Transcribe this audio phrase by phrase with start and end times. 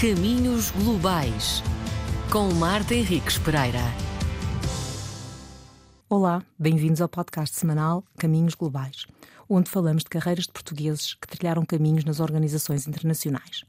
[0.00, 1.62] Caminhos Globais,
[2.30, 3.80] com Marta Henriques Pereira.
[6.10, 9.06] Olá, bem-vindos ao podcast semanal Caminhos Globais,
[9.48, 13.64] onde falamos de carreiras de portugueses que trilharam caminhos nas organizações internacionais.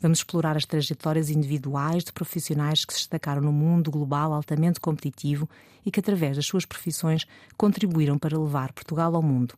[0.00, 5.48] Vamos explorar as trajetórias individuais de profissionais que se destacaram no mundo global altamente competitivo
[5.86, 7.24] e que, através das suas profissões,
[7.56, 9.54] contribuíram para levar Portugal ao mundo.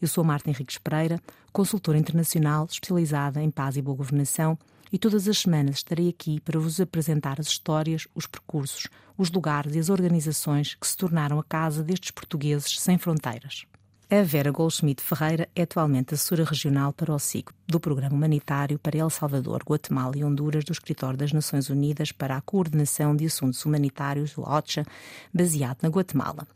[0.00, 1.18] Eu sou Marta Henriques Pereira,
[1.50, 4.56] consultora internacional especializada em paz e boa governação
[4.92, 9.74] e todas as semanas estarei aqui para vos apresentar as histórias, os percursos, os lugares
[9.74, 13.66] e as organizações que se tornaram a casa destes portugueses sem fronteiras.
[14.08, 18.96] A Vera Goldschmidt Ferreira é atualmente assessora regional para o SIG do Programa Humanitário para
[18.96, 23.64] El Salvador, Guatemala e Honduras do Escritório das Nações Unidas para a Coordenação de Assuntos
[23.64, 24.86] Humanitários, OCHA,
[25.34, 26.46] baseado na Guatemala.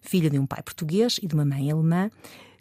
[0.00, 2.12] Filha de um pai português e de uma mãe alemã,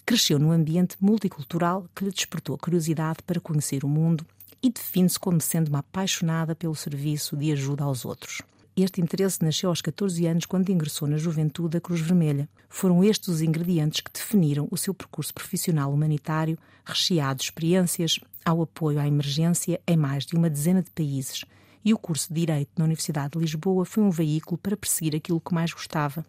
[0.04, 4.26] cresceu num ambiente multicultural que lhe despertou a curiosidade para conhecer o mundo
[4.64, 8.42] e define-se como sendo uma apaixonada pelo serviço de ajuda aos outros.
[8.76, 12.50] Este interesse nasceu aos 14 anos quando ingressou na juventude da Cruz Vermelha.
[12.70, 18.64] Foram estes os ingredientes que definiram o seu percurso profissional humanitário, recheado de experiências ao
[18.64, 21.46] apoio à emergência em mais de uma dezena de países.
[21.86, 25.42] E o curso de Direito na Universidade de Lisboa foi um veículo para perseguir aquilo
[25.42, 26.26] que mais gostava,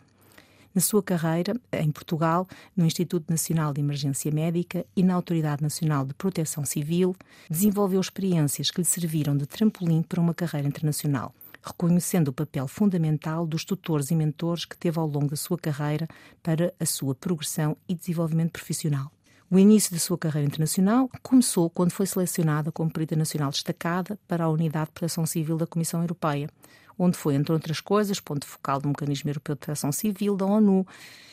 [0.75, 6.05] na sua carreira em Portugal, no Instituto Nacional de Emergência Médica e na Autoridade Nacional
[6.05, 7.14] de Proteção Civil,
[7.48, 13.47] desenvolveu experiências que lhe serviram de trampolim para uma carreira internacional, reconhecendo o papel fundamental
[13.47, 16.08] dos tutores e mentores que teve ao longo da sua carreira
[16.42, 19.11] para a sua progressão e desenvolvimento profissional.
[19.50, 24.45] O início da sua carreira internacional começou quando foi selecionada como perita nacional destacada para
[24.45, 26.48] a Unidade de Proteção Civil da Comissão Europeia,
[26.98, 30.86] onde foi, entre outras coisas, ponto focal do Mecanismo Europeu de Proteção Civil da ONU,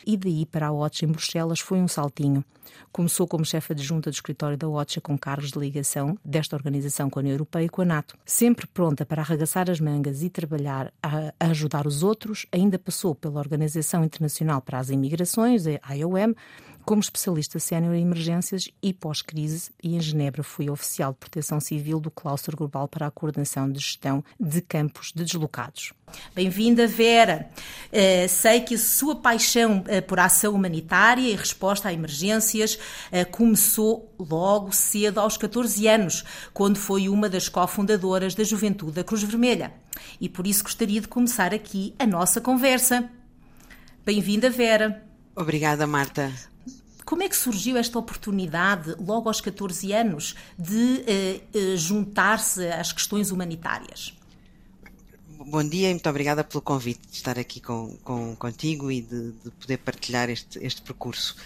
[0.06, 2.44] e daí para a OTS em Bruxelas foi um saltinho.
[2.90, 7.18] Começou como chefe adjunta do escritório da OTS com cargos de ligação desta organização com
[7.18, 8.18] a União Europeia e com a NATO.
[8.24, 13.40] Sempre pronta para arregaçar as mangas e trabalhar a, ajudar os outros, ainda passou pela
[13.40, 16.34] Organização Internacional para as Imigrações, a IOM,
[16.84, 22.00] como especialista sénior em emergências e pós-crise, e em Genebra fui oficial de proteção civil
[22.00, 25.92] do Claustro Global para a coordenação de gestão de campos de deslocados.
[26.34, 27.48] Bem-vinda, Vera.
[27.88, 33.30] Uh, sei que a sua paixão uh, por ação humanitária e resposta a emergências uh,
[33.30, 39.22] começou logo cedo, aos 14 anos, quando foi uma das cofundadoras da Juventude da Cruz
[39.22, 39.72] Vermelha.
[40.20, 43.08] E por isso gostaria de começar aqui a nossa conversa.
[44.04, 45.02] Bem-vinda, Vera.
[45.34, 46.51] Obrigada, Marta.
[47.12, 52.90] Como é que surgiu esta oportunidade, logo aos 14 anos, de eh, eh, juntar-se às
[52.90, 54.16] questões humanitárias?
[55.28, 59.32] Bom dia e muito obrigada pelo convite de estar aqui com, com contigo e de,
[59.32, 61.36] de, poder partilhar este, este percurso.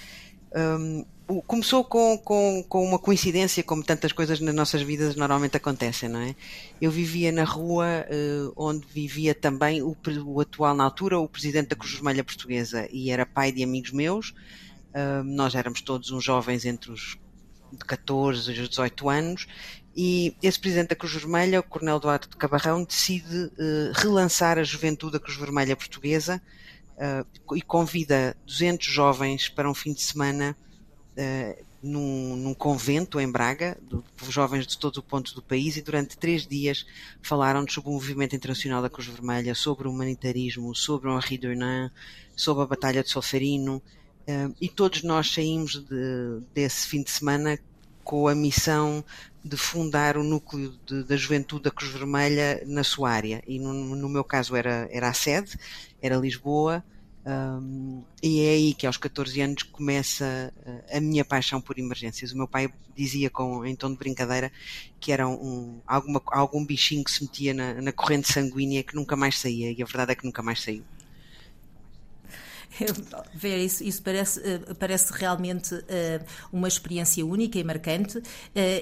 [0.55, 1.05] Um,
[1.49, 6.21] começou com, com, com, uma coincidência, como tantas coisas nas nossas vidas normalmente acontecem, não
[6.21, 6.37] é?
[6.81, 11.71] Eu vivia na rua uh, onde vivia também o, o, atual, na altura, o presidente
[11.71, 14.33] da Cruz Vermelha Portuguesa e era pai de amigos meus
[15.25, 17.19] nós éramos todos uns jovens entre os
[17.73, 19.47] de 14 e os 18 anos
[19.97, 24.63] e esse presidente da Cruz Vermelha, o Coronel Duarte de Cabarrão, decide uh, relançar a
[24.63, 26.43] juventude da Cruz Vermelha portuguesa
[26.99, 30.55] uh, e convida 200 jovens para um fim de semana
[31.17, 35.83] uh, num, num, convento em Braga, de, jovens de todo o ponto do país, e
[35.83, 36.85] durante três dias
[37.23, 41.91] falaram sobre o movimento internacional da Cruz Vermelha, sobre o humanitarismo, sobre o Henri Dunant,
[42.37, 43.81] sobre a Batalha de Solferino,
[44.61, 47.59] e todos nós saímos de, desse fim de semana
[48.03, 49.05] com a missão
[49.45, 53.43] de fundar o núcleo de, da juventude da Cruz Vermelha na sua área.
[53.47, 55.57] E no, no meu caso era, era a sede,
[56.01, 56.85] era Lisboa,
[57.27, 60.53] um, e é aí que aos 14 anos começa
[60.93, 62.31] a minha paixão por emergências.
[62.31, 64.53] O meu pai dizia com, em tom de brincadeira
[65.01, 69.17] que era um, alguma, algum bichinho que se metia na, na corrente sanguínea que nunca
[69.17, 70.85] mais saía, e a verdade é que nunca mais saiu.
[73.35, 75.81] Ver isso, isso parece, eh, parece realmente uh,
[76.53, 78.23] uma experiência única e marcante, uh,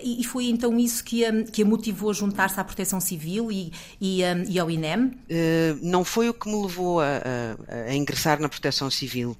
[0.03, 3.73] e, foi então isso que a, que a motivou a juntar-se à Proteção Civil e,
[4.01, 5.13] e, e ao INEM?
[5.83, 7.21] Não foi o que me levou a,
[7.69, 9.37] a, a ingressar na Proteção Civil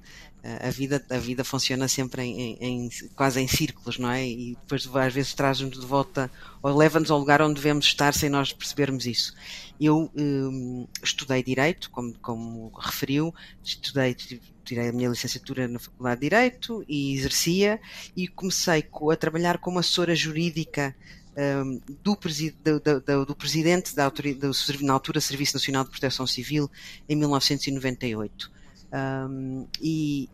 [0.61, 4.27] a vida, a vida funciona sempre em, em, em, quase em círculos, não é?
[4.27, 6.29] E depois às vezes traz-nos de volta
[6.61, 9.33] ou leva-nos ao lugar onde devemos estar sem nós percebermos isso.
[9.81, 13.33] Eu um, estudei Direito, como, como referiu,
[13.63, 14.15] estudei,
[14.63, 17.79] tirei a minha licenciatura na Faculdade de Direito e exercia
[18.15, 20.95] e comecei a trabalhar como assessora jurídica
[21.35, 22.17] um, do,
[22.63, 24.51] do, do, do, presidente da do,
[24.81, 26.69] na altura Serviço Nacional de Proteção Civil
[27.09, 28.54] em 1998.
[28.95, 30.29] Um, e,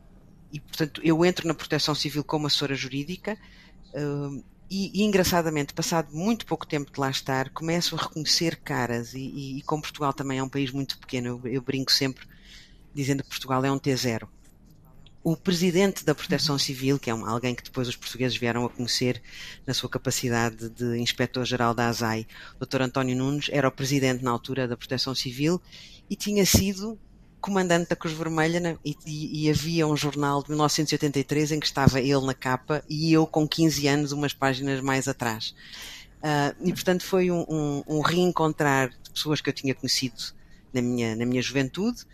[0.53, 3.37] e, portanto, eu entro na proteção civil como assessora jurídica
[3.95, 9.13] um, e, e, engraçadamente, passado muito pouco tempo de lá estar, começo a reconhecer caras,
[9.13, 12.25] e, e, e como Portugal também é um país muito pequeno, eu, eu brinco sempre
[12.93, 14.27] dizendo que Portugal é um T0
[15.23, 18.69] o presidente da Proteção Civil, que é um, alguém que depois os portugueses vieram a
[18.69, 19.21] conhecer
[19.65, 22.25] na sua capacidade de inspetor-geral da ASAI,
[22.59, 22.81] Dr.
[22.81, 25.61] António Nunes, era o presidente na altura da Proteção Civil
[26.09, 26.97] e tinha sido
[27.41, 31.65] comandante da Cruz Vermelha né, e, e, e, havia um jornal de 1983 em que
[31.65, 35.55] estava ele na capa e eu com 15 anos umas páginas mais atrás.
[36.21, 40.21] Uh, e portanto foi um, um, um, reencontrar de pessoas que eu tinha conhecido
[40.71, 42.05] na minha, na minha juventude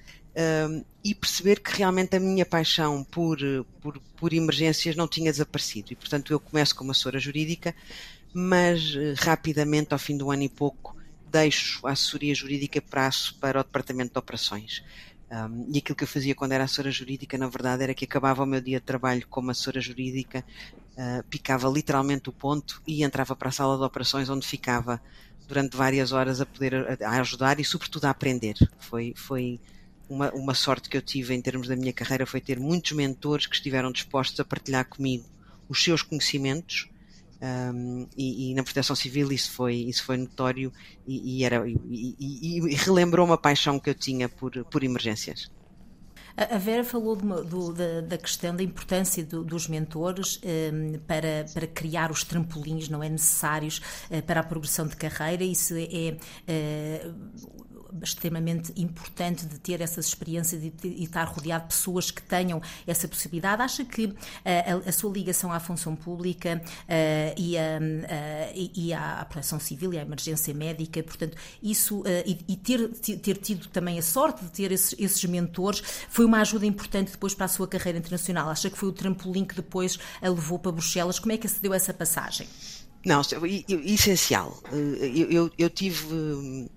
[0.69, 3.37] um, e perceber que realmente a minha paixão por,
[3.81, 5.91] por, por, emergências não tinha desaparecido.
[5.91, 7.75] E, portanto, eu começo como assessora jurídica,
[8.33, 10.95] mas uh, rapidamente, ao fim do ano e pouco,
[11.29, 14.83] deixo a assessoria jurídica passo para o Departamento de Operações.
[15.29, 18.43] Um, e aquilo que eu fazia quando era assessora jurídica, na verdade, era que acabava
[18.43, 20.43] o meu dia de trabalho como assessora jurídica,
[20.93, 25.01] uh, picava literalmente o ponto e entrava para a sala de operações, onde ficava
[25.47, 28.55] durante várias horas a poder a ajudar e, sobretudo, a aprender.
[28.79, 29.59] Foi, foi
[30.09, 33.45] uma, uma sorte que eu tive em termos da minha carreira foi ter muitos mentores
[33.45, 35.25] que estiveram dispostos a partilhar comigo
[35.67, 36.89] os seus conhecimentos
[37.41, 40.71] um, e, e, na proteção civil isso foi, isso foi notório
[41.05, 45.51] e, e, era, e, relembrou uma paixão que eu tinha por, por emergências.
[46.35, 51.65] A Vera falou do, da, da, questão da importância do, dos mentores um, para, para
[51.65, 53.81] criar os trampolins, não é necessários
[54.11, 55.43] uh, para a progressão de carreira.
[55.43, 56.15] Isso é,
[56.47, 57.11] é
[58.01, 63.61] extremamente importante de ter essas experiências e, estar rodeado de pessoas que tenham essa possibilidade.
[63.61, 64.15] Acha que uh,
[64.85, 69.93] a, a, sua ligação à função pública uh, e, a, uh, e, à proteção civil
[69.93, 74.51] e à emergência médica, portanto, isso e, e, ter, ter tido também a sorte de
[74.51, 78.49] ter esses, esses, mentores foi uma ajuda importante depois para a sua carreira internacional.
[78.49, 81.19] Acha que foi o trampolim que depois a levou para Bruxelas?
[81.19, 82.47] Como é que se deu essa passagem?
[83.05, 83.21] Não,
[83.85, 84.61] essencial.
[84.71, 86.69] Eu, eu, eu tive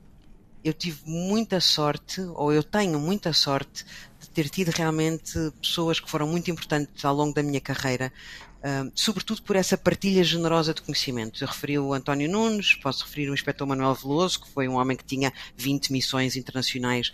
[0.64, 3.84] eu tive muita sorte, ou eu tenho muita sorte,
[4.20, 8.12] de ter tido realmente pessoas que foram muito importantes ao longo da minha carreira,
[8.58, 11.40] uh, sobretudo por essa partilha generosa de conhecimentos.
[11.40, 14.96] Eu referi o António Nunes, posso referir o Inspetor Manuel Veloso, que foi um homem
[14.96, 17.12] que tinha 20 missões internacionais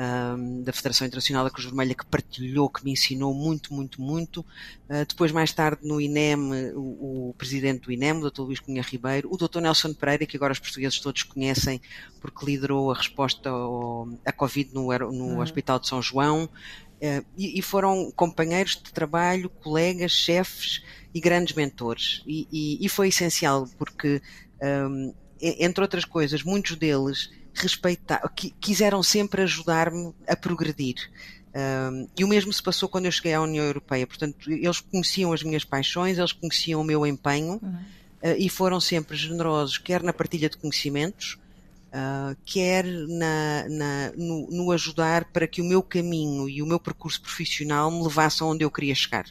[0.00, 4.40] um, da Federação Internacional da Cruz Vermelha que partilhou, que me ensinou muito, muito, muito.
[4.88, 8.40] Uh, depois, mais tarde, no INEM, o, o, presidente do INEM, o Dr.
[8.40, 9.60] Luís Cunha Ribeiro, o Dr.
[9.60, 11.80] Nelson Pereira, que agora os portugueses todos conhecem
[12.20, 15.40] porque liderou a resposta ao, à Covid no, no uhum.
[15.40, 16.44] Hospital de São João.
[16.44, 20.82] Uh, e, e, foram companheiros de trabalho, colegas, chefes
[21.14, 22.22] e grandes mentores.
[22.26, 24.20] E, e, e foi essencial porque,
[24.62, 28.22] um, entre outras coisas, muitos deles respeitar,
[28.60, 30.96] quiseram sempre ajudar-me a progredir.
[31.52, 34.06] Um, e o mesmo se passou quando eu cheguei à União Europeia.
[34.06, 37.74] Portanto, eles conheciam as minhas paixões, eles conheciam o meu empenho uhum.
[38.22, 41.38] uh, e foram sempre generosos, quer na partilha de conhecimentos,
[41.88, 46.78] uh, quer na, na, no, no, ajudar para que o meu caminho e o meu
[46.78, 49.26] percurso profissional me levassem onde eu queria chegar.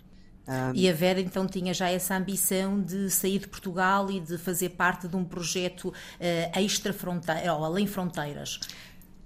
[0.49, 0.73] Um...
[0.73, 4.69] E a Vera então tinha já essa ambição de sair de Portugal e de fazer
[4.69, 8.59] parte de um projeto uh, extra-fronteira, ou além fronteiras.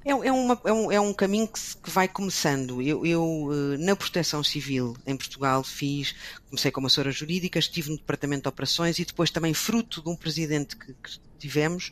[0.06, 2.82] É, é, uma, é, um, é um caminho que, que vai começando.
[2.82, 6.14] Eu, eu, eh, na proteção civil em Portugal, fiz,
[6.50, 10.16] comecei como assessora jurídica, estive no departamento de operações e depois também, fruto de um
[10.18, 11.90] presidente que, que tivemos,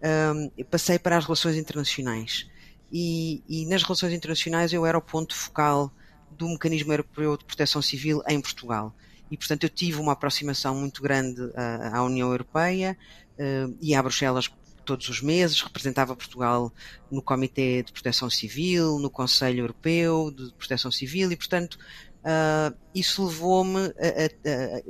[0.00, 2.48] um, passei para as relações internacionais.
[2.92, 5.92] E, e, nas relações internacionais eu era o ponto focal
[6.38, 8.94] do Mecanismo Europeu de Proteção Civil em Portugal.
[9.30, 11.52] E, portanto, eu tive uma aproximação muito grande uh,
[11.92, 12.96] à União Europeia
[13.34, 14.50] uh, e a Bruxelas
[14.84, 16.72] todos os meses, representava Portugal
[17.10, 21.78] no Comitê de Proteção Civil, no Conselho Europeu de Proteção Civil e, portanto,
[22.24, 23.92] uh, isso levou-me,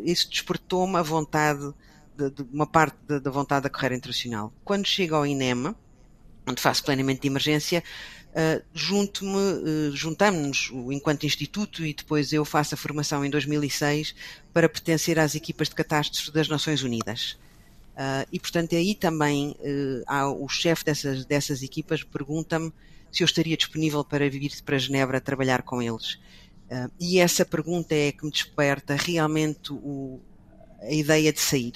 [0.04, 1.74] isso despertou-me a vontade,
[2.16, 4.52] de, de uma parte da vontade da carreira internacional.
[4.64, 5.74] Quando chego ao INEMA,
[6.46, 7.82] onde faço plenamente de emergência,
[8.28, 14.14] uh, junto-me, uh, juntamos-nos enquanto instituto e depois eu faço a formação em 2006
[14.52, 17.38] para pertencer às equipas de catástrofes das Nações Unidas.
[17.94, 19.56] Uh, e portanto aí também
[20.38, 22.72] o chefe dessas, dessas equipas pergunta-me
[23.10, 26.18] se eu estaria disponível para vir para Genebra trabalhar com eles.
[27.00, 30.20] E essa pergunta é que me desperta realmente o,
[30.80, 31.72] a ideia de sair.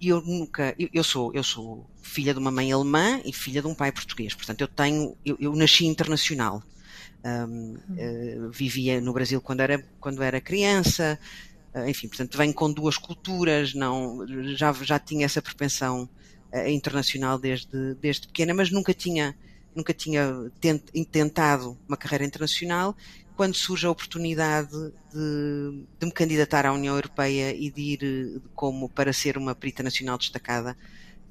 [0.00, 3.68] Eu nunca, eu, eu, sou, eu sou filha de uma mãe alemã e filha de
[3.68, 6.62] um pai português, portanto eu tenho, eu, eu nasci internacional.
[7.24, 11.16] Um, uh, vivia no Brasil quando era, quando era criança,
[11.72, 16.08] uh, enfim, portanto venho com duas culturas, não, já, já tinha essa propensão
[16.52, 19.36] uh, internacional desde, desde pequena, mas nunca tinha,
[19.72, 20.82] nunca tinha tent,
[21.12, 22.96] tentado uma carreira internacional
[23.36, 24.70] quando surge a oportunidade
[25.12, 29.82] de, de, me candidatar à União Europeia e de ir como para ser uma perita
[29.82, 30.76] nacional destacada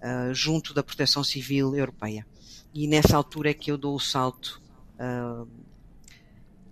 [0.01, 2.25] uh, junto da Proteção Civil Europeia.
[2.73, 4.61] E nessa altura é que eu dou o salto
[4.95, 5.47] uh,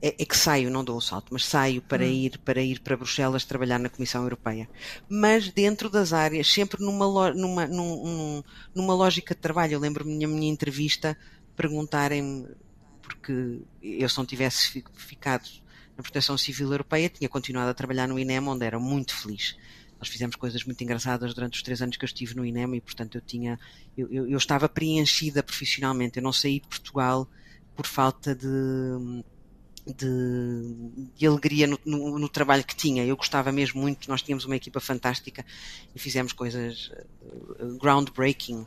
[0.01, 2.07] é, é, que saio, não dou o salto, mas saio para hum.
[2.07, 4.69] ir para ir para Bruxelas trabalhar na Comissão Europeia.
[5.09, 8.41] Mas dentro das áreas, sempre numa, numa, num,
[8.73, 9.73] numa lógica de trabalho.
[9.73, 11.17] Eu lembro-me na minha entrevista
[11.55, 12.47] perguntarem-me,
[13.01, 15.49] porque eu se não tivesse ficado
[15.97, 19.57] na Proteção Civil Europeia, tinha continuado a trabalhar no INEM, onde era muito feliz.
[19.99, 22.81] Nós fizemos coisas muito engraçadas durante os três anos que eu estive no INEM e,
[22.81, 23.59] portanto, eu tinha,
[23.97, 26.17] eu, eu, eu estava preenchida profissionalmente.
[26.17, 27.27] Eu não saí de Portugal
[27.75, 28.47] por falta de
[29.93, 33.05] de, de alegria no, no, no, trabalho que tinha.
[33.05, 35.45] Eu gostava mesmo muito, nós tínhamos uma equipa fantástica
[35.95, 36.91] e fizemos coisas
[37.59, 38.65] uh, groundbreaking.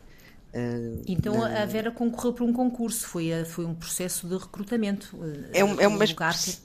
[0.55, 1.62] Uh, então na...
[1.62, 5.17] a Vera concorreu para um concurso, foi, foi um processo de recrutamento.
[5.53, 6.61] É, um, é uma espécie,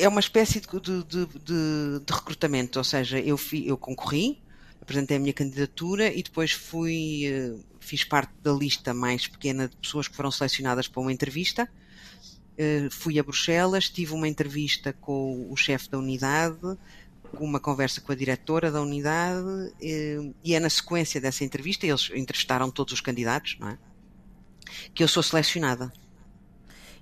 [0.00, 4.42] é uma espécie de, de, de, de, recrutamento, ou seja, eu, fui, eu concorri,
[4.80, 7.22] apresentei a minha candidatura e depois fui,
[7.78, 11.68] fiz parte da lista mais pequena de pessoas que foram selecionadas para uma entrevista
[12.62, 16.58] eh, fui a Bruxelas, tive uma entrevista com o chefe da unidade,
[17.40, 22.10] uma conversa com a diretora da unidade, eh, e é na sequência dessa entrevista, eles
[22.14, 23.78] entrevistaram todos os candidatos, não é?
[24.94, 25.90] Que eu sou selecionada.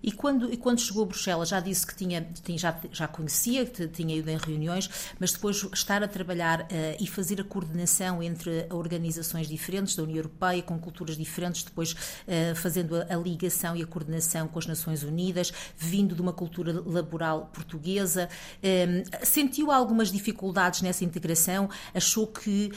[0.03, 3.67] E quando, e quando chegou a Bruxelas, já disse que tinha, tinha já, já conhecia,
[3.67, 4.89] que tinha ido em reuniões,
[5.19, 6.67] mas depois estar a trabalhar uh,
[7.01, 12.55] e fazer a coordenação entre organizações diferentes da União Europeia, com culturas diferentes, depois uh,
[12.55, 16.83] fazendo a, a, ligação e a coordenação com as Nações Unidas, vindo de uma cultura
[16.87, 21.69] laboral portuguesa, uh, sentiu algumas dificuldades nessa integração?
[21.95, 22.71] Achou que,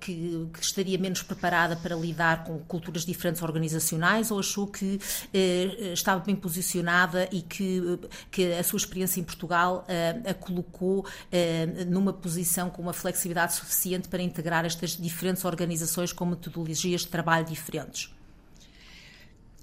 [0.00, 4.98] que, que, estaria menos preparada para lidar com culturas diferentes organizacionais ou achou que
[5.92, 7.80] estava bem posicionada e que,
[8.30, 13.54] que a sua experiência em Portugal uh, a colocou uh, numa posição com uma flexibilidade
[13.54, 18.10] suficiente para integrar estas diferentes organizações com metodologias de trabalho diferentes?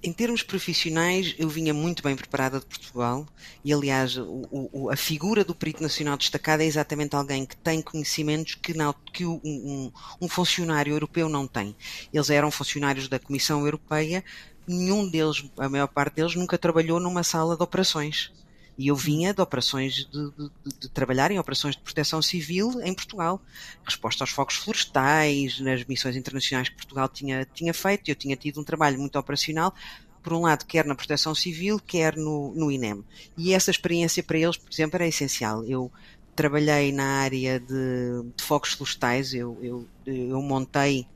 [0.02, 3.26] em termos profissionais, eu vinha muito bem preparada de Portugal
[3.64, 7.82] e, aliás, o, o, a figura do perito nacional destacado é exatamente alguém que tem
[7.82, 11.76] conhecimentos que, não, que um, um, funcionário europeu não tem.
[12.12, 14.24] Eles eram funcionários da Comissão Europeia,
[14.66, 18.32] nenhum deles, a maior parte deles, nunca trabalhou numa sala de operações.
[18.78, 20.50] E eu vinha de operações de, de,
[20.80, 23.42] de, trabalhar em operações de proteção civil em Portugal.
[23.84, 28.10] Resposta aos focos florestais, nas missões internacionais que Portugal tinha, tinha feito.
[28.10, 29.74] Eu tinha tido um trabalho muito operacional,
[30.22, 33.04] por um lado, quer na proteção civil, quer no, no INEM.
[33.36, 35.62] E essa experiência para eles, por exemplo, era essencial.
[35.64, 35.92] Eu
[36.34, 41.06] trabalhei na área de, de focos florestais, eu, eu, eu montei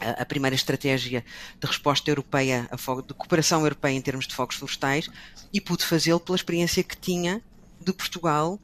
[0.00, 1.24] a primeira estratégia
[1.58, 2.68] de resposta europeia,
[3.06, 5.08] de cooperação europeia em termos de fogos florestais,
[5.52, 7.42] e pude fazê-lo pela experiência que tinha
[7.80, 8.58] de Portugal,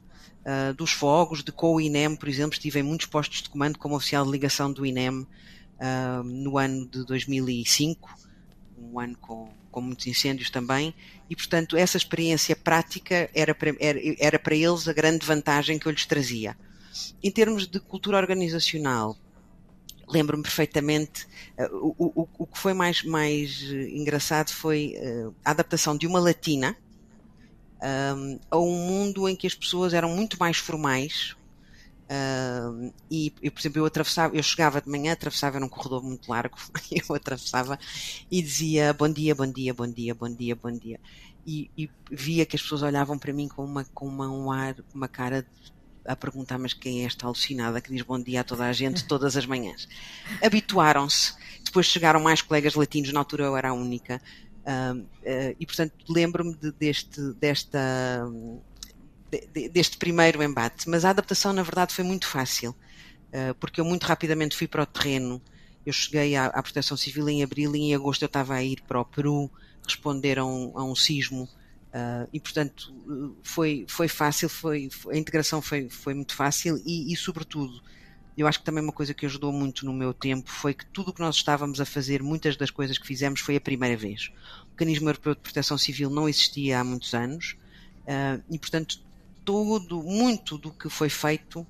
[0.47, 3.77] uh, dos fogos, de com o INEM, por exemplo, estive em muitos postos de comando
[3.77, 8.17] como oficial de ligação do INEM uh, no ano de 2005,
[8.79, 10.93] um ano com, com muitos incêndios também,
[11.29, 15.87] e portanto essa experiência prática era para, era, era para eles a grande vantagem que
[15.87, 16.55] eu lhes trazia.
[17.21, 19.17] Em termos de cultura organizacional,
[20.07, 21.27] lembro-me perfeitamente,
[21.59, 26.07] uh, o, o, o, que foi mais, mais eh, engraçado foi uh, a adaptação de
[26.07, 26.77] uma latina
[27.81, 31.35] um, a um mundo em que as pessoas eram muito mais formais.
[32.09, 36.29] Um, e, e, por exemplo, eu atravessava, eu chegava de manhã, atravessava num corredor muito
[36.29, 36.57] largo,
[36.89, 37.77] eu atravessava
[38.31, 40.99] e dizia bom dia, bom dia, bom dia, bom dia, bom dia.
[41.45, 44.75] E, e via que as pessoas olhavam para mim com uma, com uma, um ar,
[44.93, 45.76] uma cara de
[46.07, 49.05] a perguntar, mas quem é esta alucinada que diz bom dia a toda a gente
[49.05, 49.87] todas as manhãs?
[50.41, 51.33] Habituaram-se.
[51.63, 54.21] Depois chegaram mais colegas latinos, na altura eu era a única.
[54.65, 57.79] Uh, uh, e portanto lembro-me de, deste, desta,
[59.53, 60.89] de, deste primeiro embate.
[60.89, 64.83] Mas a adaptação, na verdade, foi muito fácil, uh, porque eu muito rapidamente fui para
[64.83, 65.41] o terreno.
[65.85, 68.81] Eu cheguei à, à Proteção Civil em abril e em agosto eu estava a ir
[68.87, 69.51] para o Peru
[69.85, 71.47] responder a um, a um sismo
[71.87, 72.93] Uh, e portanto
[73.41, 77.81] foi, foi fácil, foi, foi, a integração foi, foi muito fácil e, e, sobretudo,
[78.37, 81.09] eu acho que também uma coisa que ajudou muito no meu tempo foi que tudo
[81.09, 84.31] o que nós estávamos a fazer, muitas das coisas que fizemos foi a primeira vez.
[84.67, 87.57] O mecanismo europeu de proteção civil não existia há muitos anos
[88.03, 89.01] uh, e portanto
[89.45, 91.65] todo, muito do que foi feito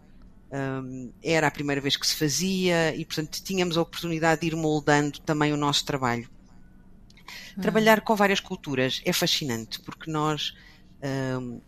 [0.52, 0.82] ah,
[1.22, 5.20] era a primeira vez que se fazia e portanto tínhamos a oportunidade de ir moldando
[5.20, 6.30] também o nosso trabalho.
[7.58, 7.62] Hum.
[7.62, 10.54] Trabalhar com várias culturas é fascinante porque nós
[11.40, 11.62] um,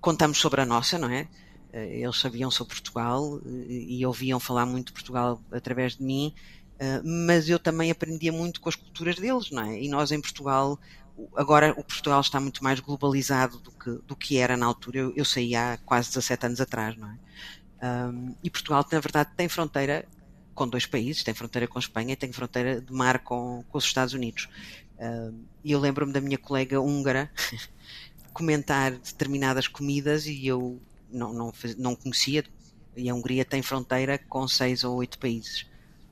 [0.00, 1.28] contamos sobre a nossa, não é?
[1.72, 6.34] Eh, eles sabiam sobre Portugal eh, e ouviam falar muito de Portugal através de mim,
[6.78, 9.80] eh, mas eu também aprendia muito com as culturas deles, não é?
[9.80, 10.78] E nós em Portugal
[11.36, 14.98] agora o Portugal está muito mais globalizado do que, do que era na altura.
[14.98, 17.18] Eu, eu saí há quase 17 anos atrás, não é?
[17.82, 20.06] Um, e Portugal, na verdade, tem fronteira
[20.54, 23.78] com dois países, tem fronteira com a Espanha e tem fronteira de mar com, com
[23.78, 24.48] os Estados Unidos.
[25.64, 27.30] E eu lembro-me da minha colega húngara
[28.32, 30.80] comentar determinadas comidas e eu
[31.10, 32.44] não, não, não conhecia,
[32.96, 35.66] e a Hungria tem fronteira com seis ou oito países.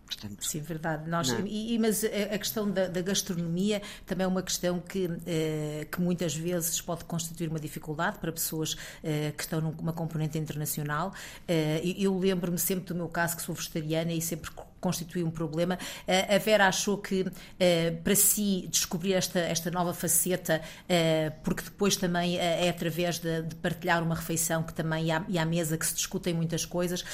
[0.09, 1.09] Portanto, Sim, verdade.
[1.09, 6.01] Nós, e, mas a questão da, da, gastronomia também é uma questão que, eh, que
[6.01, 11.13] muitas vezes pode constituir uma dificuldade para pessoas eh, que estão numa componente internacional.
[11.47, 14.51] Eh, eu lembro-me sempre do meu caso, que sou vegetariana e sempre
[14.81, 15.79] constitui um problema.
[16.07, 17.27] Eh, a Vera achou que
[17.59, 23.43] eh, para si descobrir esta, esta nova faceta, eh, porque depois também é através de,
[23.43, 27.05] de partilhar uma refeição que também e à mesa que se discutem muitas coisas.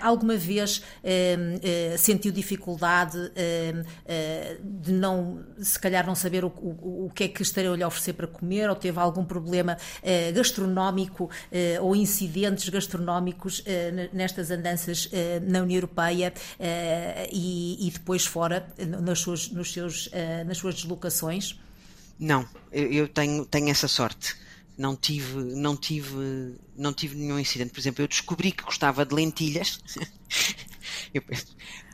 [0.00, 0.82] Alguma vez
[1.98, 3.18] sentiu dificuldade
[4.62, 8.14] de não, se calhar não saber o, o, o que é que estarei a oferecer
[8.14, 9.76] para comer ou teve algum problema
[10.34, 11.30] gastronómico
[11.80, 13.64] ou incidentes gastronómicos
[14.12, 15.10] nestas andanças
[15.46, 16.32] na União Europeia
[17.30, 21.58] e, e, depois fora, nas suas, nos seus, uh, nas suas deslocações?
[22.18, 24.36] Não, eu tenho, tenho essa sorte.
[24.78, 27.72] Não tive, não, tive, não tive nenhum incidente.
[27.72, 29.80] Por exemplo, eu descobri que gostava de lentilhas.
[31.12, 31.22] eu,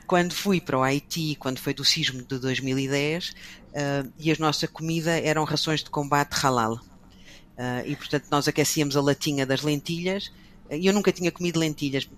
[0.05, 3.33] quando fui para o Haiti, quando foi do sismo de 2010, uh,
[3.73, 6.75] eh, e a nossa comida eram rações de combate halal.
[6.75, 10.31] Uh, e portanto nós aquecíamos a latinha das lentilhas
[10.71, 12.09] e eu nunca tinha comido lentilhas.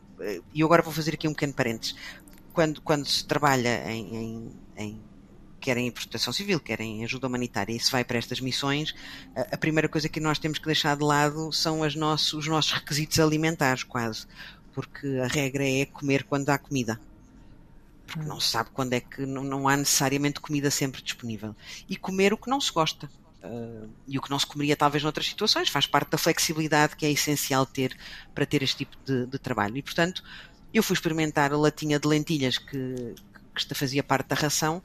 [0.53, 1.95] E agora vou fazer aqui um pequeno parênteses
[2.53, 5.01] quando, quando se trabalha em, em, em
[5.61, 8.95] quer em proteção civil, quer em ajuda humanitária, e se vai para estas missões,
[9.35, 13.83] a, primeira coisa que nós temos que deixar de lado são os nossos requisitos alimentares,
[13.83, 14.25] quase.
[14.73, 16.99] Porque a regra é comer quando há comida.
[18.07, 21.55] Porque não se sabe quando é que não, não há necessariamente comida sempre disponível.
[21.87, 23.09] E comer o que não se gosta.
[23.43, 27.07] Uh, e o que não se comeria talvez noutras situações, faz parte da flexibilidade que
[27.07, 27.97] é essencial ter
[28.35, 29.77] para ter este tipo de, de trabalho.
[29.77, 30.23] E, portanto,
[30.73, 33.15] eu fui experimentar a latinha de lentilhas que,
[33.55, 34.81] que fazia parte da ração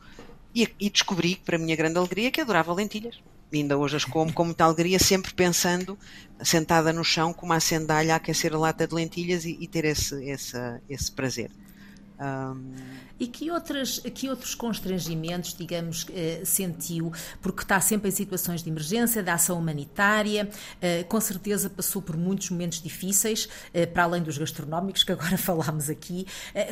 [0.54, 3.20] e, e descobri, para a minha grande alegria, que adorava lentilhas.
[3.52, 5.98] E ainda hoje as como com muita alegria, sempre pensando,
[6.42, 9.84] sentada no chão, com uma acendalha a aquecer a lata de lentilhas e, e ter
[9.84, 10.56] esse, esse,
[10.88, 11.50] esse prazer.
[12.20, 13.06] Um...
[13.18, 17.10] E que, outras, que outros constrangimentos, digamos, eh, sentiu?
[17.40, 20.48] Porque está sempre em situações de emergência, de ação humanitária,
[20.82, 25.36] eh, com certeza passou por muitos momentos difíceis, eh, para além dos gastronómicos que agora
[25.38, 26.26] falámos aqui.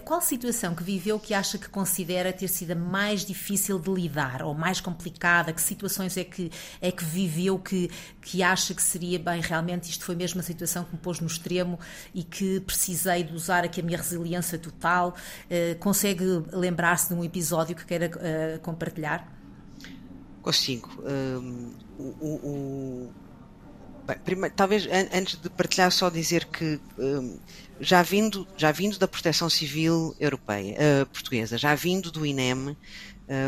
[0.05, 4.53] Qual situação que viveu que acha que considera ter sido mais difícil de lidar ou
[4.55, 5.53] mais complicada?
[5.53, 10.05] Que situações é que, é que viveu que, que acha que seria bem realmente isto
[10.05, 11.79] foi mesmo a situação que me pôs no extremo
[12.15, 15.15] e que precisei de usar aqui a minha resiliência total?
[15.51, 19.33] Uh, consegue lembrar-se de um episódio que queira uh, compartilhar?
[20.43, 20.91] Consigo.
[21.03, 23.13] Um, o, o,
[24.07, 27.39] bem, primeiro, talvez an antes de partilhar só dizer que um,
[27.81, 32.77] já vindo já vindo da Proteção Civil Europeia uh, portuguesa, já vindo do INEM,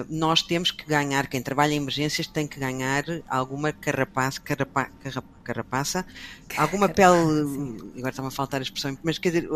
[0.09, 4.89] nós temos que ganhar, quem trabalha em emergências tem que ganhar alguma carapaça, carapa,
[5.45, 6.07] carapaça,
[6.57, 9.49] alguma pele, agora está-me a faltar a expressão, mas quer dizer,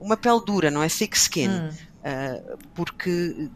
[0.00, 0.88] uma pele dura, não é?
[0.88, 1.48] Thick skin.
[1.48, 1.70] Hum.
[2.04, 3.48] Uh, porque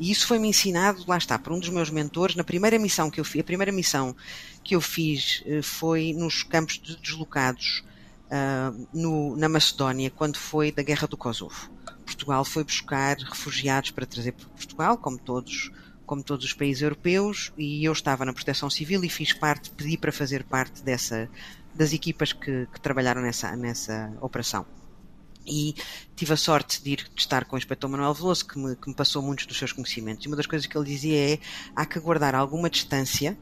[0.00, 3.24] isso foi-me ensinado, lá está, por um dos meus mentores, na primeira missão que eu
[3.24, 4.16] fiz, a primeira missão
[4.64, 7.84] que eu fiz foi nos campos de deslocados
[8.92, 11.70] no, na Macedónia, quando foi da Guerra do Kosovo.
[12.14, 15.72] Portugal foi buscar refugiados para trazer para Portugal, como todos,
[16.06, 19.98] como todos os países europeus, e eu estava na Proteção Civil e fiz parte, pedi
[19.98, 21.28] para fazer parte dessa,
[21.74, 24.64] das equipas que, que trabalharam nessa, nessa operação.
[25.44, 25.74] E
[26.16, 28.88] tive a sorte de, ir, de estar com o inspetor Manuel Veloso, que me, que
[28.88, 30.24] me passou muitos dos seus conhecimentos.
[30.24, 31.38] E uma das coisas que ele dizia é:
[31.76, 33.36] há que guardar alguma distância,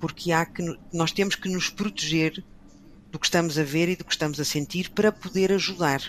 [0.00, 2.42] porque há que, nós temos que nos proteger
[3.10, 6.00] do que estamos a ver e do que estamos a sentir para poder ajudar.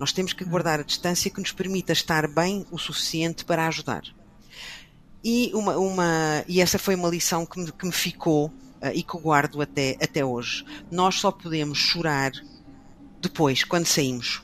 [0.00, 4.02] Nós temos que guardar a distância que nos permita estar bem o suficiente para ajudar.
[5.22, 9.02] E, uma, uma, e essa foi uma lição que me, que me ficou uh, e
[9.02, 10.64] que guardo até, até hoje.
[10.90, 12.32] Nós só podemos chorar
[13.20, 14.42] depois, quando saímos.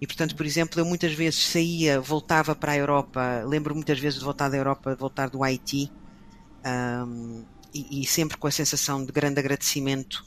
[0.00, 4.20] E portanto, por exemplo, eu muitas vezes saía, voltava para a Europa, lembro muitas vezes
[4.20, 5.90] de voltar da Europa, de voltar do Haiti,
[7.04, 10.24] um, e, e, sempre com a sensação de grande agradecimento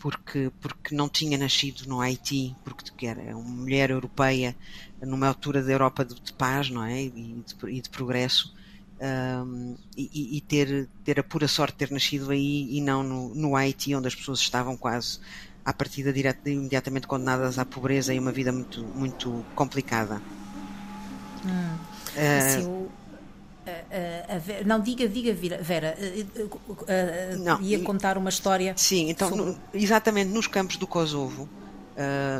[0.00, 4.56] porque, porque não tinha nascido no Haiti, porque era uma mulher europeia
[5.00, 7.02] numa altura da Europa de, de paz, não é?
[7.02, 8.54] E de, e de progresso.
[9.02, 13.34] Um, e, e, ter, ter a pura sorte de ter nascido aí e não no,
[13.34, 15.18] no Haiti, onde as pessoas estavam quase
[15.64, 20.20] à partida direta, imediatamente condenadas à pobreza e uma vida muito, muito complicada.
[21.44, 21.76] Hum.
[22.14, 22.90] Uh, assim, o,
[23.70, 25.96] Uh, não, diga, diga, Vera.
[25.98, 28.74] Uh, não, ia contar uma história.
[28.76, 29.44] Sim, então, sobre...
[29.44, 31.48] no, exatamente nos campos do Kosovo,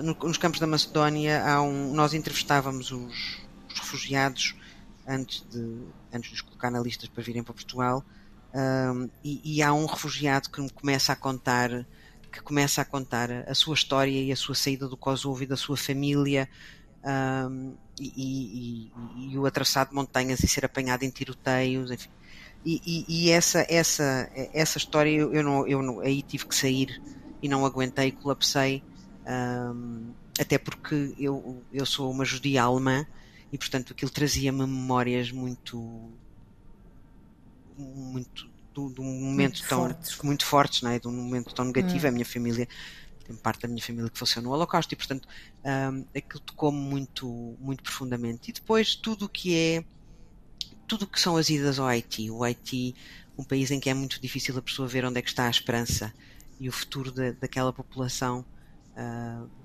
[0.02, 3.38] no, nos campos da Macedónia, há um, nós entrevistávamos os,
[3.68, 4.54] os, refugiados
[5.06, 5.78] antes de,
[6.12, 8.04] antes de os colocar na lista para virem para Portugal.
[9.22, 11.86] E, e, há um refugiado que me começa a contar
[12.30, 15.56] que começa a contar a sua história e a sua saída do Kosovo e da
[15.56, 16.48] sua família
[17.04, 22.08] um, e, e, e, o atravessar de montanhas e ser apanhado em tiroteios, enfim.
[22.64, 27.00] E, e essa, essa, essa história eu, não, eu não, aí tive que sair
[27.42, 28.82] e não aguentei, colapsei,
[29.26, 33.06] um, até porque eu, eu sou uma judia alemã
[33.50, 36.10] e portanto aquilo trazia-me memórias muito
[37.76, 40.22] muito de um momento muito tão fortes.
[40.22, 40.98] muito fortes, não é?
[40.98, 42.06] de um momento tão negativo.
[42.06, 42.08] Hum.
[42.08, 42.68] A minha família
[43.36, 45.28] parte da minha família que faleceu no Holocausto e, portanto,
[45.64, 48.50] um, aquilo tocou-me muito, muito profundamente.
[48.50, 49.84] E depois tudo o que é
[50.86, 52.30] tudo o que são as idas ao Haiti.
[52.30, 52.96] O Haiti,
[53.38, 55.50] um país em que é muito difícil a pessoa ver onde é que está a
[55.50, 56.12] esperança
[56.58, 58.44] e o futuro de, daquela população.
[58.96, 59.59] Uh,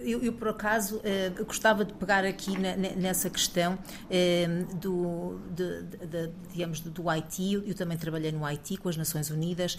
[0.00, 5.82] eu, eu, por acaso uh, gostava de pegar aqui na, nessa questão uh, do, de,
[5.82, 7.54] de, digamos, do Haiti.
[7.54, 9.78] Eu também trabalhei no Haiti com as Nações Unidas uh,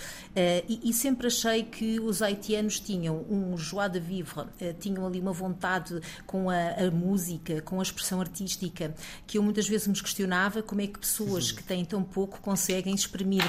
[0.67, 4.45] e, e, sempre achei que os haitianos tinham um joie de vivre,
[4.79, 8.93] tinham ali uma vontade com a, a, música, com a expressão artística,
[9.27, 12.95] que eu muitas vezes me questionava como é que pessoas que têm tão pouco conseguem
[12.95, 13.43] exprimir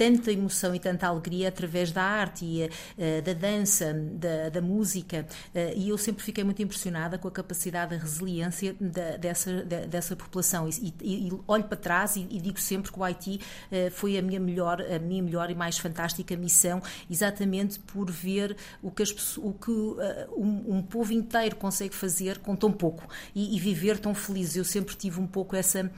[0.00, 5.26] tanta emoção e tanta alegria através da arte e uh, da dança, da, da música.
[5.54, 9.80] Uh, e eu sempre fiquei muito impressionada com a capacidade, a resiliência da, dessa, da,
[9.80, 10.66] dessa população.
[10.66, 14.16] E, e, e, olho para trás e, e, digo sempre que o Haiti uh, foi
[14.16, 19.02] a minha melhor, a minha melhor e mais fantástica missão, exatamente por ver o que,
[19.02, 23.98] as, o que um, um, povo inteiro consegue fazer com tão pouco e, e, viver
[23.98, 24.56] tão feliz.
[24.56, 25.92] Eu sempre tive um pouco essa.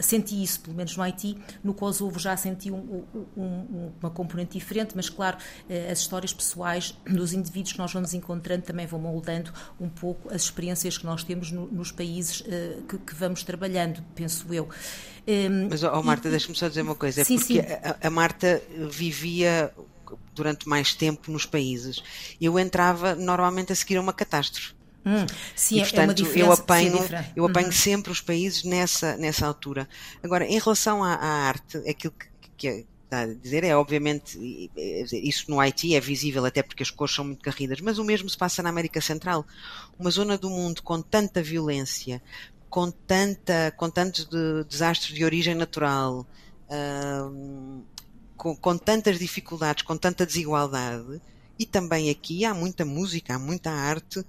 [0.00, 1.38] senti isso, pelo menos no Haiti.
[1.64, 3.05] No Kosovo já senti um,
[3.36, 5.38] um, uma componente diferente, mas claro,
[5.68, 10.32] eh, as histórias pessoais dos indivíduos que nós vamos encontrando também vão moldando um pouco
[10.32, 14.64] as experiências que nós temos no, nos países uh, que, que, vamos trabalhando, penso eu.
[14.64, 17.60] Um, ehm, mas, oh, Marta, deixa-me só dizer uma coisa, é sim, porque sim.
[17.60, 19.72] A, a Marta vivia
[20.34, 22.02] durante mais tempo nos países.
[22.40, 24.76] Eu entrava normalmente a seguir a uma catástrofe.
[25.04, 26.98] Hum, sim, e, portanto, é uma diferença, eu apanho,
[27.36, 27.72] eu apanho uhum.
[27.72, 29.88] sempre os países nessa, nessa altura.
[30.20, 32.86] Agora, em relação à, à arte, aquilo que, que
[33.24, 34.38] está a dizer é, obviamente,
[35.12, 38.28] isso no Haiti é visível até porque as cores são muito carridas, mas o mesmo
[38.28, 39.46] se passa na América Central.
[39.98, 42.22] Uma zona do mundo com tanta violência,
[42.68, 46.26] com, tanta, com tantos de, desastres de origem natural,
[48.36, 51.20] com, com tantas dificuldades, com tanta desigualdade,
[51.58, 54.24] e também aqui há muita música, há muita arte,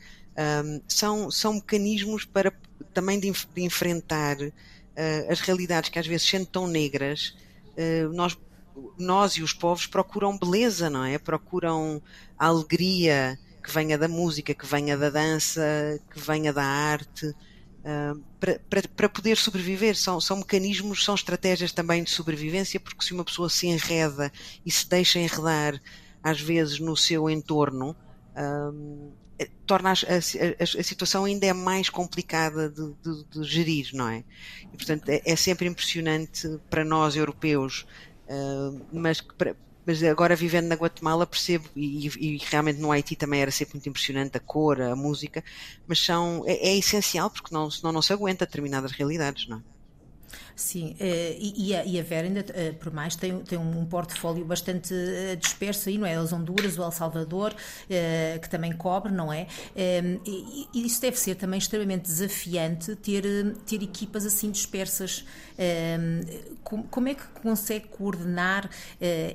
[0.88, 2.54] são, são mecanismos para
[2.94, 7.36] também de, de enfrentar uh, as realidades que às vezes sendo tão negras,
[7.78, 8.38] uh, nós
[8.98, 11.18] nós e os povos procuram beleza, não é?
[11.18, 12.02] Procuram
[12.38, 15.62] a alegria que venha da música, que venha da dança,
[16.10, 19.96] que venha da arte, uh, para, para, para, poder sobreviver.
[19.96, 24.32] São, são mecanismos, são estratégias também de sobrevivência, porque se uma pessoa se enreda
[24.66, 25.80] e se deixa enredar,
[26.24, 27.96] às vezes, no seu entorno,
[28.36, 29.12] uh,
[29.66, 34.24] torna a, a, a, situação ainda é mais complicada de, de, de gerir, não é?
[34.74, 37.86] E, portanto, é, é sempre impressionante para nós, europeus,
[38.92, 39.24] Mas,
[39.86, 43.90] mas agora vivendo na Guatemala percebo, e, e, realmente no Haiti também era sempre muito
[43.90, 45.44] impressionante a cor, a música,
[45.88, 49.77] mas são, é, é essencial porque não, senão não se aguenta determinadas realidades, não é?
[50.58, 55.36] Sim, eh, e, a, Vera ainda, eh, por mais, tem, tem um portfólio bastante eh,
[55.36, 56.16] disperso aí, não é?
[56.16, 57.54] As Honduras, o El Salvador,
[58.42, 59.46] que também cobre, não é?
[59.76, 63.24] E isso deve ser também extremamente desafiante ter,
[63.68, 65.24] ter equipas assim dispersas.
[66.64, 68.70] Como é que consegue coordenar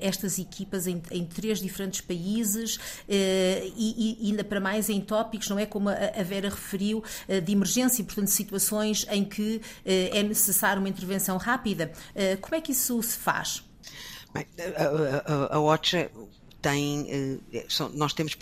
[0.00, 5.58] estas equipas em, em três diferentes países e, e, ainda para mais em tópicos, não
[5.58, 5.66] é?
[5.66, 7.02] Como a Vera referiu,
[7.44, 11.92] de emergência, portanto, situações em que é necessário uma intervenção intervenção rápida.
[12.14, 13.62] Eh, como é que isso se faz?
[14.32, 14.46] Bem,
[14.76, 16.10] a, a, a OCHA
[16.60, 18.36] tem, eh, nós temos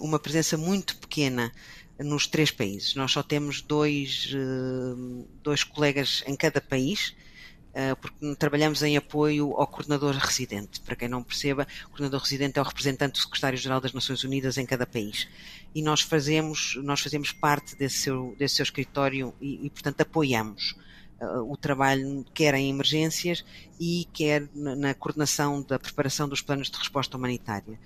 [0.00, 1.52] uma presença muito pequena
[1.98, 2.94] nos três países.
[2.94, 7.14] Nós só temos dois, eh, dois colegas em cada país,
[8.00, 10.80] porque trabalhamos em apoio ao coordenador residente.
[10.80, 14.56] Para quem não perceba, o coordenador residente é o representante do secretário-geral das Nações Unidas
[14.56, 15.28] em cada país.
[15.74, 20.74] E nós fazemos, nós fazemos parte desse seu, desse seu escritório e, e portanto, apoiamos
[21.20, 23.44] o trabalho quer em emergências
[23.80, 27.78] e quer na coordenação da preparação dos planos de resposta humanitária.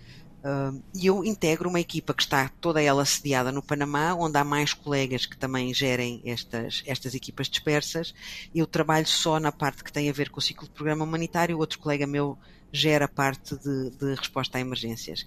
[0.95, 4.73] E eu integro uma equipa que está toda ela sediada no Panamá, onde há mais
[4.73, 8.15] colegas que também gerem estas, estas equipas dispersas.
[8.55, 11.59] Eu trabalho só na parte que tem a ver com o ciclo de programa humanitário,
[11.59, 12.39] outro colega meu
[12.73, 15.27] gera a parte de, de resposta a emergências.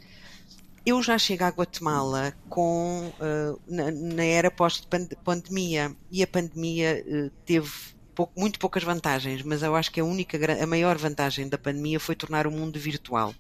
[0.86, 7.32] Eu já chego à Guatemala com, uh, na, na, era pós-pandemia e a pandemia uh,
[7.46, 7.72] teve
[8.14, 12.02] pouco, muito poucas vantagens, mas eu acho que a única, a maior vantagem da pandemia
[12.02, 13.34] foi tornar o mundo virtual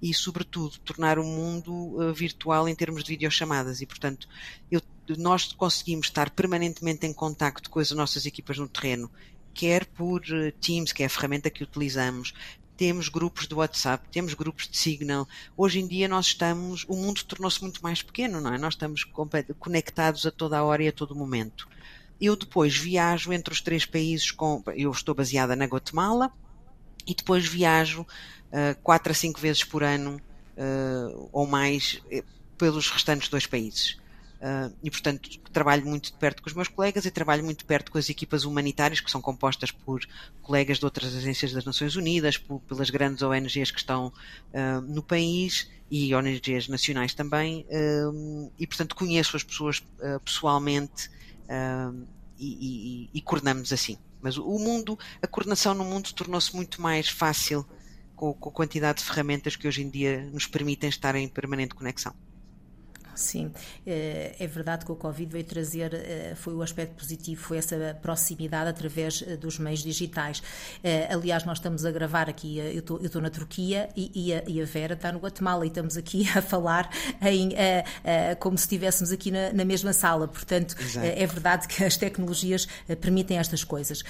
[0.00, 3.82] e, sobretudo, tornar o mundo uh, virtual em termos de videochamadas.
[3.82, 4.26] E, portanto,
[4.70, 4.80] eu,
[5.18, 9.10] nós conseguimos estar permanentemente em contacto com as nossas equipas no terreno,
[9.52, 10.22] quer por
[10.60, 12.32] Teams, que é a ferramenta que utilizamos,
[12.80, 15.28] temos grupos de WhatsApp, temos grupos de Signal.
[15.54, 18.56] Hoje em dia nós estamos, o mundo tornou-se muito mais pequeno, não é?
[18.56, 19.04] Nós estamos
[19.58, 21.68] conectados a toda a hora e a todo momento.
[22.18, 26.32] Eu depois viajo entre os três países com, eu estou baseada na Guatemala
[27.06, 30.18] e depois viajo uh, quatro a cinco vezes por ano
[30.56, 32.24] uh, ou mais eh,
[32.56, 34.00] pelos restantes dois países.
[34.40, 37.64] Uh, e, portanto, trabalho muito de perto com os meus colegas e trabalho muito de
[37.66, 40.00] perto com as equipas humanitárias, que são compostas por
[40.40, 45.02] colegas de outras agências das Nações Unidas, por, pelas grandes ONGs que estão uh, no
[45.02, 47.66] país e ONGs nacionais também.
[47.68, 49.82] Uh, e, portanto, conheço as pessoas
[50.24, 51.10] pessoalmente
[52.38, 53.98] e, e, e coordenamos assim.
[54.22, 57.66] Mas o mundo, a coordenação no mundo tornou-se muito mais fácil
[58.14, 61.74] com, com a quantidade de ferramentas que hoje em dia nos permitem estar em permanente
[61.74, 62.14] conexão.
[63.14, 63.52] Sim,
[63.86, 67.98] eh, é verdade que o Covid veio trazer, eh, foi o aspecto positivo, foi essa
[68.00, 70.42] proximidade através eh, dos meios digitais.
[71.10, 74.60] Aliás, nós estamos a gravar aqui, eu estou, eu estou na Turquia e, a, e,
[74.60, 76.90] a, Vera está no Guatemala e estamos aqui a falar
[77.22, 77.50] em,
[78.38, 80.26] como se estivéssemos aqui na, na mesma sala.
[80.28, 81.06] Portanto, Exato.
[81.06, 82.66] é verdade que as tecnologias
[83.00, 84.02] permitem estas coisas.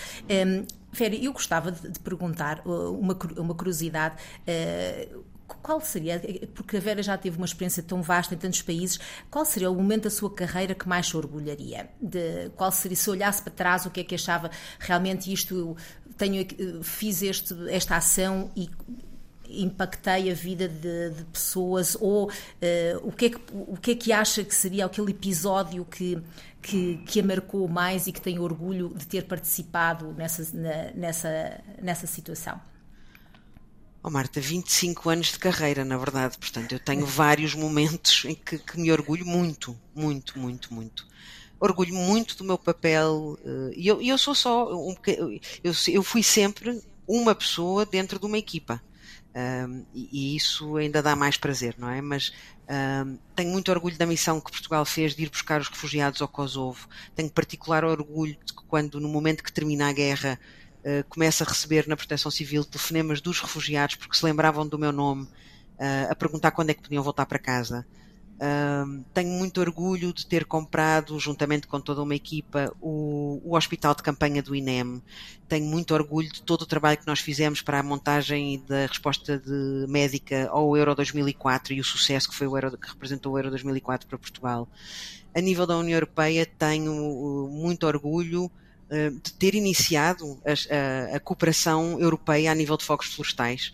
[0.92, 4.16] Vera, eu gostava de, perguntar uma, uma curiosidade
[5.56, 6.20] qual seria,
[6.54, 8.98] porque a Vera já teve uma experiência tão vasta em tantos países,
[9.30, 11.88] qual seria o momento da sua carreira que mais se orgulharia?
[12.00, 15.76] De, qual seria, se olhasse para trás, o que é que achava realmente isto,
[16.16, 16.46] tenho,
[16.82, 18.68] fiz este, esta ação e
[19.50, 22.30] impactei a vida de, de pessoas ou uh,
[23.02, 26.18] o, que é que, o que é que acha que seria aquele episódio que,
[26.62, 31.60] que, que a marcou mais e que tem orgulho de ter participado nessa, na, nessa,
[31.82, 32.60] nessa situação?
[34.02, 36.38] Oh, Marta, 25 anos de carreira, na verdade.
[36.38, 41.06] Portanto, eu tenho vários momentos em que, que me orgulho muito, muito, muito, muito.
[41.58, 43.38] Orgulho muito do meu papel.
[43.44, 44.72] Eh, e eu, eu sou só.
[44.74, 44.96] Um,
[45.62, 48.82] eu, eu fui sempre uma pessoa dentro de uma equipa.
[49.34, 52.00] Um, e, isso ainda dá mais prazer, não é?
[52.00, 52.32] Mas
[53.06, 56.28] um, tenho muito orgulho da missão que Portugal fez de ir buscar os refugiados ao
[56.28, 56.88] Kosovo.
[57.14, 60.40] Tenho particular orgulho de que, quando, no momento que termina a guerra,
[60.84, 64.92] uh, começo a receber na Proteção Civil telefonemas dos refugiados porque se lembravam do meu
[64.92, 67.86] nome, uh, a perguntar quando é que podiam voltar para casa.
[68.40, 73.94] Uh, tenho muito orgulho de ter comprado, juntamente com toda uma equipa, o, o, hospital
[73.94, 75.02] de campanha do INEM.
[75.46, 79.38] Tenho muito orgulho de todo o trabalho que nós fizemos para a montagem da resposta
[79.38, 83.38] de médica ao Euro 2004 e o sucesso que foi o Euro, que representou o
[83.38, 84.66] Euro 2004 para Portugal.
[85.34, 88.59] A nível da União Europeia, tenho uh, muito orgulho eh,
[89.22, 93.72] de ter iniciado a, a, a, cooperação europeia a nível de fogos florestais.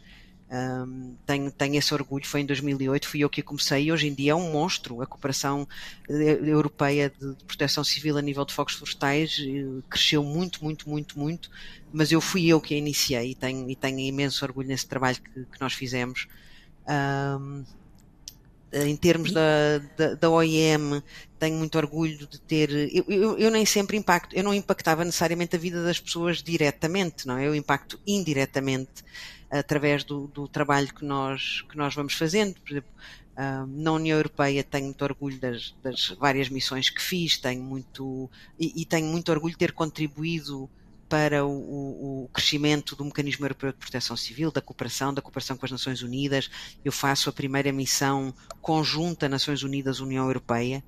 [0.48, 4.14] Um, tenho, tenho esse orgulho, foi em 2008, fui eu que comecei e hoje em
[4.14, 5.02] dia é um monstro.
[5.02, 5.66] A cooperação
[6.08, 10.88] eh, europeia de, de proteção civil a nível de fogos florestais eh, cresceu muito, muito,
[10.88, 11.50] muito, muito,
[11.92, 15.16] mas eu fui eu que a iniciei e tenho, e tenho imenso orgulho nesse trabalho
[15.16, 16.28] que, que nós fizemos.
[16.86, 17.64] Um,
[18.72, 21.02] em termos da, da, da, OIM,
[21.38, 22.70] tenho muito orgulho de ter.
[22.70, 27.26] Eu, eu, eu, nem sempre impacto, eu não impactava necessariamente a vida das pessoas diretamente,
[27.26, 27.46] não é?
[27.46, 29.04] Eu impacto indiretamente
[29.50, 32.54] através do, do trabalho que nós, que nós vamos fazendo.
[32.60, 32.90] Por exemplo,
[33.68, 38.30] na União Europeia tenho muito orgulho das, das várias missões que fiz, tenho muito.
[38.58, 40.68] E, e tenho muito orgulho de ter contribuído
[41.08, 45.64] para o, o, crescimento do mecanismo europeu de proteção civil, da cooperação, da cooperação com
[45.64, 46.50] as Nações Unidas.
[46.84, 50.82] Eu faço a primeira missão conjunta Nações Unidas-União Europeia,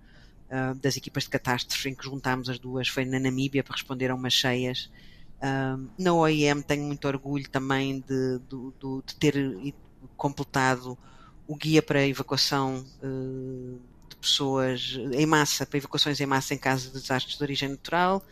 [0.50, 4.11] uh, das equipas de catástrofe, em que juntámos as duas, foi na Namíbia para responder
[4.11, 4.90] a umas cheias.
[5.38, 9.74] Uh, na OIM tenho muito orgulho também de, de, de, de ter
[10.16, 10.98] completado
[11.46, 16.88] o guia para evacuação uh, de pessoas em massa, para evacuações em massa em caso
[16.88, 18.24] de desastres de origem natural.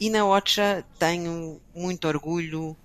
[0.00, 2.76] E na OCHA tenho muito orgulho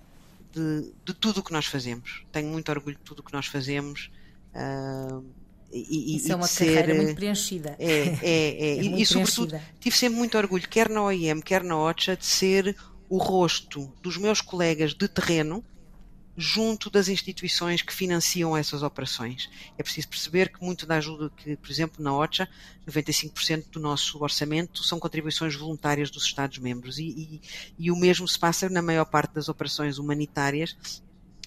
[0.52, 2.24] de, de tudo o que nós fazemos.
[2.32, 4.10] Tenho muito orgulho de tudo o que nós fazemos.
[4.54, 5.22] Uh,
[5.76, 7.76] e, Isso e é uma carreira ser, muito preenchida.
[7.78, 8.78] É, é, é.
[8.78, 12.26] é e, e sobretudo tive sempre muito orgulho, quer na OIM, quer na OCHA, de
[12.26, 12.76] ser
[13.08, 15.64] o rosto dos meus colegas de terreno
[16.36, 19.48] junto das instituições que financiam essas operações.
[19.78, 22.46] É preciso perceber que muito da ajuda que, por exemplo, na OCHA,
[22.86, 27.40] 95% do nosso orçamento são contribuições voluntárias dos Estados-membros e, e,
[27.78, 30.76] e o mesmo se passa na maior parte das operações humanitárias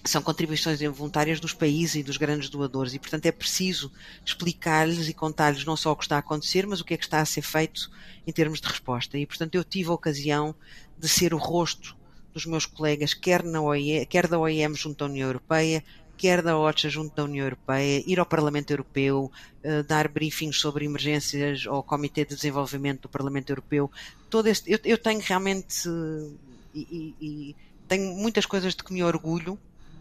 [0.04, 3.92] são contribuições voluntárias dos países e dos grandes doadores e, portanto, é preciso
[4.24, 7.04] explicar-lhes e contar-lhes não só o que está a acontecer, mas o que é que
[7.04, 7.90] está a ser feito
[8.26, 9.18] em termos de resposta.
[9.18, 10.54] E, portanto, eu tive a ocasião
[10.98, 11.96] de ser o rosto
[12.32, 15.84] dos meus colegas, quer, na OIE, quer da OIM junto à União Europeia,
[16.16, 19.32] quer da OCHA junto da União Europeia, ir ao Parlamento Europeu,
[19.64, 23.90] uh, dar briefings sobre emergências ao Comitê de Desenvolvimento do Parlamento Europeu.
[24.28, 26.38] Todo este, eu, eu tenho realmente uh,
[26.74, 27.56] e, e, e
[27.88, 29.58] tenho muitas coisas de que me orgulho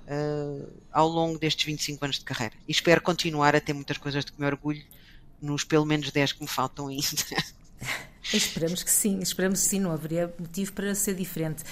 [0.09, 2.55] uh, ao longo destes 25 anos de carreira.
[2.67, 4.83] E espero continuar a ter muitas coisas de que me orgulho
[5.41, 7.05] nos pelo menos 10 que me faltam ainda.
[8.33, 11.63] Esperamos que sim, esperamos que sim, não haveria motivo para ser diferente.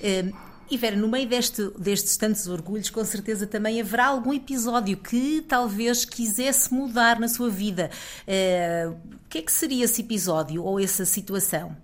[0.00, 0.34] Uh,
[0.70, 5.44] e Vera, no meio deste, destes tantos orgulhos, com certeza também haverá algum episódio que
[5.46, 7.90] talvez quisesse mudar na sua vida.
[8.26, 11.76] Uh, o que é que seria esse episódio ou essa situação?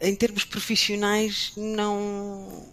[0.00, 2.66] Em termos profissionais, não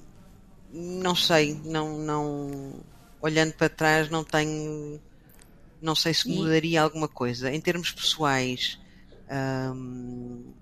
[0.71, 2.73] não sei, não, não
[3.21, 4.99] olhando para trás não tenho
[5.81, 6.77] não sei se mudaria e...
[6.77, 7.51] alguma coisa.
[7.51, 8.79] Em termos pessoais,
[9.73, 10.53] hum,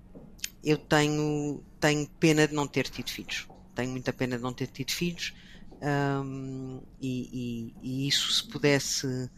[0.64, 3.48] eu tenho, tenho pena de não ter tido filhos.
[3.74, 5.34] Tenho muita pena de não ter tido filhos.
[5.82, 9.30] Hum, e, e, e, isso se pudesse,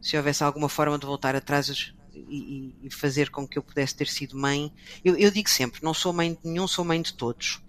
[0.00, 4.38] se houvesse alguma forma de voltar atrás e, fazer com que eu pudesse ter sido
[4.38, 4.72] mãe,
[5.04, 7.60] eu, eu digo sempre, não sou mãe de nenhum, sou mãe de todos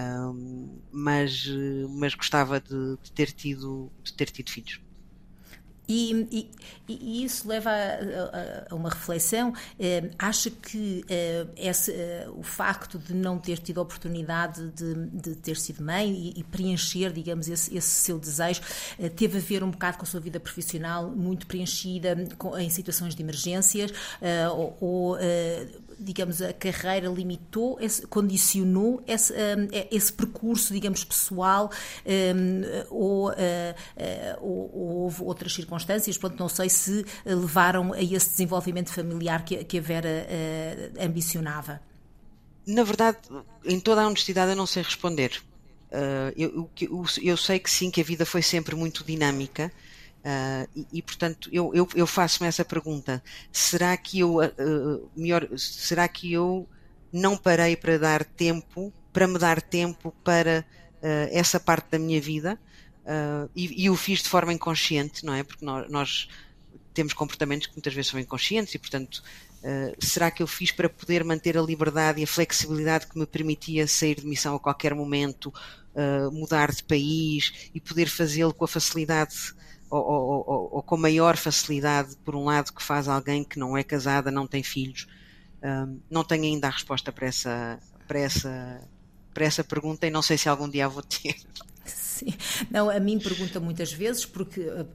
[0.00, 1.46] um, mas,
[1.90, 4.80] mas gostava de, de, ter tido, de ter tido filhos.
[5.86, 6.50] E, e,
[6.88, 9.52] e, isso leva a, a, a uma reflexão.
[10.18, 15.34] Acha que eh, esse, eh, o facto de não ter tido a oportunidade de, de
[15.36, 18.62] ter sido mãe e, e preencher, digamos, esse, esse, seu desejo,
[18.98, 22.70] eh, teve a ver um bocado com a sua vida profissional, muito preenchida com, em
[22.70, 23.92] situações de emergências,
[24.52, 25.18] ou, ou
[25.98, 27.78] digamos, a carreira limitou,
[28.08, 31.70] condicionou esse, um, esse, percurso, digamos, pessoal
[32.06, 33.34] um, ou, uh, uh,
[34.40, 39.64] ou, ou, houve outras circunstâncias, portanto, não sei se levaram a esse desenvolvimento familiar que,
[39.64, 41.80] que a Vera uh, ambicionava.
[42.66, 43.18] Na verdade,
[43.64, 45.42] em toda a honestidade, eu não sei responder.
[46.36, 49.70] Eu, eu, eu sei que sim, que a vida foi sempre muito dinâmica
[50.24, 55.46] Uh, e, e, portanto, eu, eu, eu faço-me essa pergunta: será que eu uh, melhor,
[55.58, 56.66] será que eu
[57.12, 60.64] não parei para dar tempo, para me dar tempo para
[61.02, 62.58] uh, essa parte da minha vida?
[63.54, 65.42] e, e o fiz de forma inconsciente, não é?
[65.42, 66.28] Porque nós, nós,
[66.94, 69.22] temos comportamentos que muitas vezes são inconscientes e, portanto,
[69.98, 73.86] será que eu fiz para poder manter a liberdade e a flexibilidade que me permitia
[73.86, 75.52] sair de missão a qualquer momento,
[76.32, 79.52] mudar de país e poder fazê-lo com a facilidade
[79.90, 83.82] ou, ou, ou, com maior facilidade, por um lado, que faz alguém que não é
[83.82, 85.06] casada, não tem filhos?
[85.62, 88.80] Um, não tenho ainda a resposta para essa, para, essa,
[89.32, 91.36] para essa pergunta e não sei se algum dia vou ter.
[92.14, 92.32] Sim.
[92.70, 94.86] Não, a mim pergunta muitas vezes, porque uh,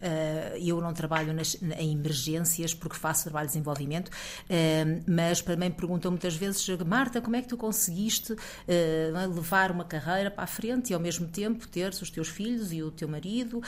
[0.58, 6.12] eu não trabalho nas, em emergências, porque faço trabalho de desenvolvimento, uh, mas também perguntam
[6.12, 10.92] muitas vezes, Marta, como é que tu conseguiste uh, levar uma carreira para a frente
[10.92, 13.62] e ao mesmo tempo ter os teus filhos e o teu marido?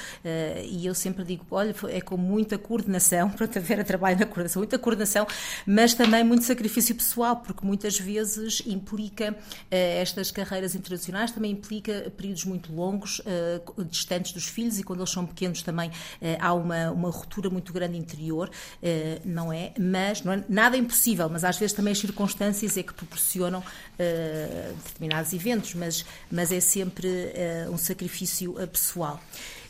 [0.66, 4.62] e eu sempre digo, olha, é com muita coordenação, para haver a trabalho na coordenação,
[4.62, 5.28] muita coordenação,
[5.66, 9.36] mas também muito sacrifício pessoal, porque muitas vezes implica
[9.70, 13.22] estas carreiras internacionais, também implica períodos muito longos
[13.78, 15.94] uh, distantes dos filhos e quando eles são pequenos também uh,
[16.40, 19.74] há uma, uma ruptura muito grande interior, uh, não é?
[19.80, 23.64] Mas não é nada impossível, mas às vezes também as circunstâncias é que proporcionam
[24.86, 27.08] determinados eventos, mas, mas é sempre
[27.72, 29.20] um sacrifício pessoal.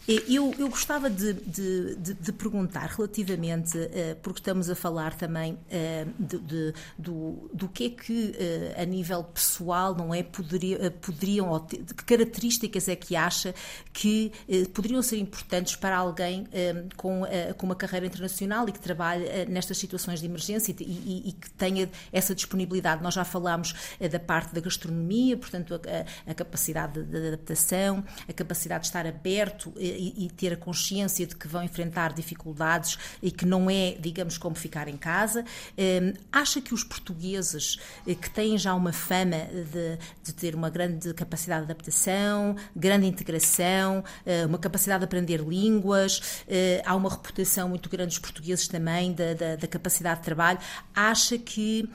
[0.07, 5.53] Eu, eu gostava de, de, de, de, perguntar relativamente, uh, porque estamos a falar também
[5.53, 11.67] uh, de, do, do que é que, uh, a nível pessoal, não é, poderia, poderiam,
[11.67, 13.53] de que características é que acha
[13.93, 14.31] que
[14.73, 16.47] poderiam ser importantes para alguém
[16.95, 17.23] com,
[17.57, 21.49] com uma carreira internacional e que trabalhe nestas situações de emergência e, e, e, que
[21.51, 23.03] tenha essa disponibilidade.
[23.03, 28.33] Nós já falámos da parte da gastronomia, portanto, a, a capacidade de, de adaptação, a
[28.33, 33.45] capacidade de estar aberto e, ter a consciência de que vão enfrentar dificuldades e que
[33.45, 35.43] não é, digamos, como ficar em casa.
[35.77, 39.37] Um, acha que os portugueses que têm já uma fama
[39.71, 44.03] de, de ter uma grande capacidade de adaptação, grande integração,
[44.47, 46.43] uma capacidade de aprender línguas,
[46.85, 50.59] há uma reputação muito grande dos portugueses também da, da, da capacidade de trabalho.
[50.93, 51.89] Acha que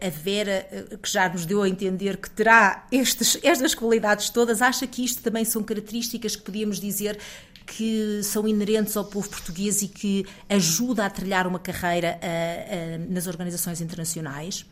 [0.00, 0.66] a Vera,
[1.02, 5.22] que já nos deu a entender que terá estes, estas qualidades todas, acha que isto
[5.22, 7.18] também são características que podíamos dizer
[7.66, 13.12] que são inerentes ao povo português e que ajuda a trilhar uma carreira uh, uh,
[13.12, 14.64] nas organizações internacionais?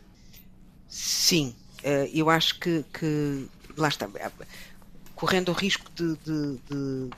[0.87, 4.09] Sim, uh, eu acho que, que, lá está,
[5.13, 7.09] correndo o risco de, de, de,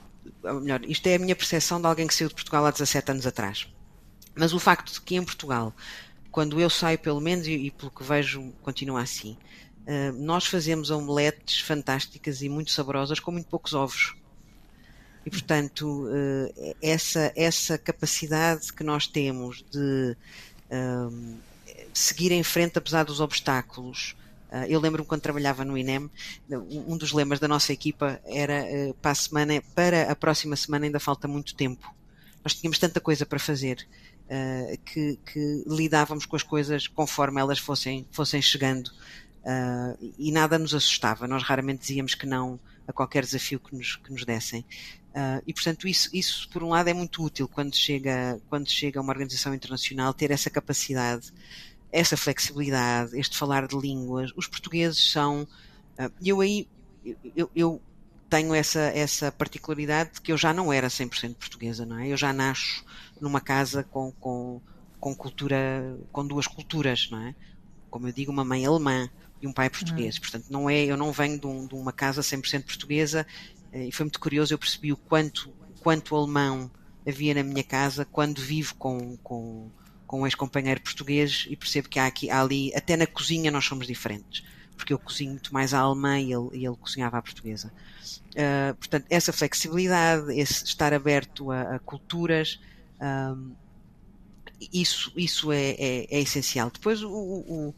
[0.43, 3.28] melhor, isto é a minha percepção de alguém que saiu de Portugal há 17 anos
[3.28, 3.67] atrás.
[4.36, 5.73] Mas o facto de que em Portugal,
[6.32, 9.38] quando eu saio pelo menos, e, e pelo que vejo continua assim,
[10.15, 14.16] nós fazemos omeletes fantásticas e muito saborosas com muito poucos ovos.
[15.28, 20.15] E, portanto, uh, essa, essa capacidade que nós temos de
[20.71, 21.38] uh,
[21.93, 24.15] seguir em frente apesar dos obstáculos.
[24.69, 26.09] eu lembro-me quando trabalhava no INEM,
[26.49, 28.63] um dos lemas da nossa equipa era
[29.01, 31.93] para a semana, para a próxima semana ainda falta muito tempo.
[32.41, 33.86] Nós tínhamos tanta coisa para fazer
[34.86, 38.91] que, que lidávamos com as coisas conforme elas fossem, fossem chegando
[40.17, 41.28] e nada nos assustava.
[41.28, 42.57] Nós raramente dizíamos que não
[42.88, 44.63] a qualquer desafio que nos, que nos dessem.
[45.18, 49.01] Uh, e portanto isso, isso por um lado é muito útil quando chega quando chega
[49.01, 51.34] uma organização internacional ter essa capacidade,
[51.91, 54.32] essa flexibilidade, este falar de línguas.
[54.36, 56.68] Os portugueses são uh, eu aí
[57.36, 57.82] eu, eu
[58.30, 62.09] tenho essa, essa particularidade de que eu já não era 100% portuguesa, não é?
[62.09, 62.86] Eu já nasço
[63.20, 64.61] numa casa com, com,
[64.99, 67.34] com cultura, com duas culturas, não é?
[67.89, 69.09] Como eu digo, uma mãe alemã,
[69.41, 70.15] e um pai português.
[70.15, 70.22] Uhum.
[70.22, 73.26] Portanto, não é, eu não venho de, um, de uma casa 100% portuguesa
[73.74, 76.70] e foi muito curioso, eu percebi o quanto, quanto alemão
[77.07, 79.70] havia na minha casa quando vivo com, com,
[80.05, 83.65] com um ex-companheiro português e percebo que há aqui, há ali, até na cozinha nós
[83.65, 84.43] somos diferentes.
[84.76, 87.74] Porque eu cozinho muito mais à alemã e ele, e ele cozinhava à portuguesa.
[88.30, 92.59] Uh, portanto, essa flexibilidade, esse estar aberto a, a culturas,
[93.01, 93.53] um,
[94.72, 96.70] isso, isso é, é, é, essencial.
[96.72, 97.76] Depois, o, o,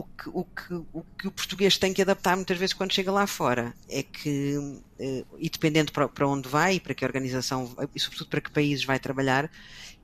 [0.00, 3.12] o que, o, que, o que o português tem que adaptar muitas vezes quando chega
[3.12, 8.00] lá fora é que, eh, e dependendo para, onde vai e para que organização, e
[8.00, 9.50] sobretudo para que países vai trabalhar,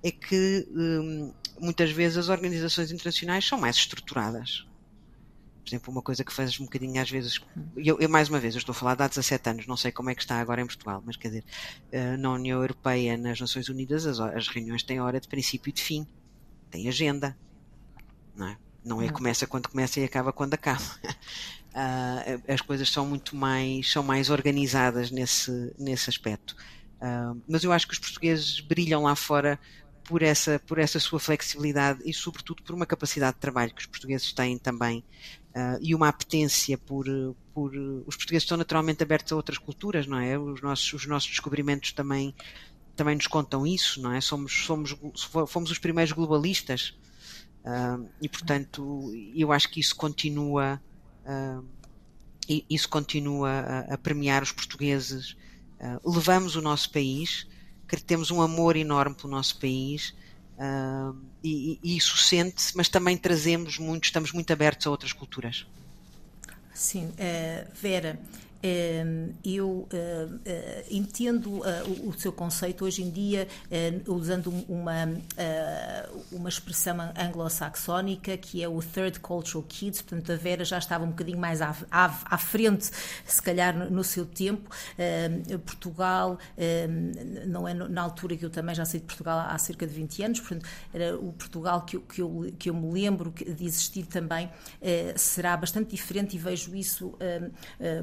[0.03, 4.67] é que hum, muitas vezes as organizações internacionais são mais estruturadas.
[5.65, 7.41] Por exemplo, uma coisa que faz um bocadinho às vezes.
[7.77, 9.91] Eu, eu, mais uma vez, eu estou a falar de há 17 anos, não sei
[9.91, 11.45] como é que está agora em Portugal, mas quer dizer,
[11.91, 15.73] eh, na União Europeia, nas Nações Unidas, as, as reuniões têm hora de princípio e
[15.73, 16.07] de fim,
[16.71, 17.37] têm agenda,
[18.37, 18.59] não é?
[18.87, 20.83] Não é começa quando começa e acaba quando acaba.
[21.77, 26.57] Uh, as coisas são muito mais, são mais organizadas nesse, nesse aspecto.
[26.97, 29.61] Uh, mas eu acho que os portugueses brilham lá fora
[30.03, 33.87] por essa, por essa sua flexibilidade e, sobretudo, por uma capacidade de trabalho que os
[33.87, 35.05] portugueses têm também
[35.55, 37.05] uh, e uma apetência por,
[37.53, 37.77] por.
[38.07, 40.39] Os portugueses estão naturalmente abertos a outras culturas, não é?
[40.39, 42.35] Os nossos, os nossos descobrimentos também,
[42.97, 44.21] também nos contam isso, não é?
[44.23, 44.97] Somos, somos,
[45.47, 46.95] fomos os primeiros globalistas
[47.67, 50.81] Uh, e portanto, eu acho que isso continua,
[51.25, 51.65] uh,
[52.71, 55.37] isso continua a, a, premiar os portugueses.
[55.81, 57.45] Uh, levamos o nosso país,
[57.89, 60.15] que temos um amor enorme pelo nosso país.
[61.43, 65.67] E, e, isso sente-se, mas também trazemos muito, estamos muito abertos a outras culturas.
[66.73, 68.19] Sim, uh, Vera,
[69.45, 73.47] eu eh, eh, entendo eh, o seu conceito hoje em dia
[74.07, 75.09] usando uma,
[76.33, 81.11] uma expressão anglo-saxónica que é o Third Cultural Kids, portanto a Vera já estava um
[81.11, 82.91] bocadinho mais à, à, à frente,
[83.25, 84.71] se calhar no seu tempo.
[84.99, 89.59] Ehm, Portugal, ehm, não é na altura que eu também já saí de Portugal há
[89.59, 92.93] cerca de 20 anos, portanto era o Portugal que eu, que eu, que eu me
[92.93, 94.51] lembro de existir também
[95.17, 97.15] será bastante diferente e vejo isso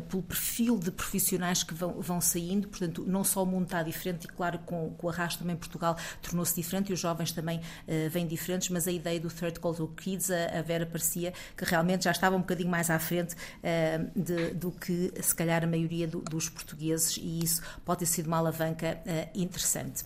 [0.09, 3.82] pelo perfil perfil de profissionais que vão, vão saindo, portanto, não só o mundo está
[3.82, 7.58] diferente, e claro, com, com o arrasto também Portugal tornou-se diferente e os jovens também
[7.60, 11.66] uh, vêm diferentes, mas a ideia do Third Cultural Kids, a, a, Vera parecia que
[11.66, 15.68] realmente já estava um bocadinho mais à frente uh, de, do que, se calhar, a
[15.68, 20.06] maioria do, dos portugueses, e isso pode ter sido uma alavanca uh, interessante.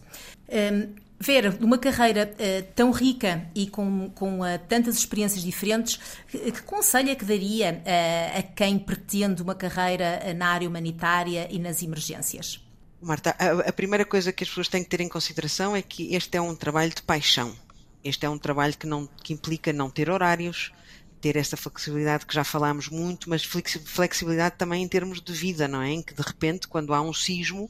[0.50, 6.52] Um, Vera, numa carreira uh, tão rica e com, com uh, tantas experiências diferentes, que,
[6.52, 11.58] que conselho é que daria uh, a quem pretende uma carreira na área humanitária e
[11.58, 12.64] nas emergências?
[13.02, 16.14] Marta, a, a, primeira coisa que as pessoas têm que ter em consideração é que
[16.14, 17.56] este é um trabalho de paixão.
[18.04, 20.72] Este é um trabalho que, não, que implica não ter horários,
[21.20, 25.82] ter essa flexibilidade que já falámos muito, mas flexibilidade também em termos de vida, não
[25.82, 25.90] é?
[25.90, 27.70] Em que de repente, quando há um sismo,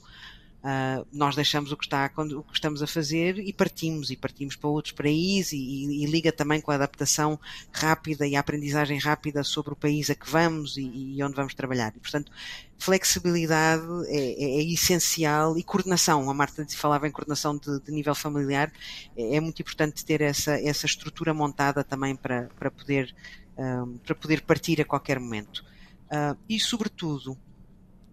[0.57, 4.55] Uh, nós deixamos o que, está, o que estamos a fazer e partimos, e partimos
[4.55, 7.39] para outros países, e, e, liga também com a adaptação
[7.71, 11.53] rápida e a aprendizagem rápida sobre o país a que vamos e, e onde vamos
[11.53, 11.93] trabalhar.
[11.95, 12.31] E, portanto,
[12.77, 16.29] flexibilidade é, é, é, essencial e coordenação.
[16.29, 18.71] A Marta falava em coordenação de, de nível familiar,
[19.15, 23.15] é, é, muito importante ter essa, essa estrutura montada também para, para, poder,
[23.57, 25.63] um, ah, para poder partir a qualquer momento.
[26.07, 27.37] Uh, e, sobretudo,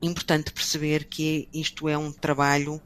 [0.04, 2.80] importante perceber que isto é um trabalho,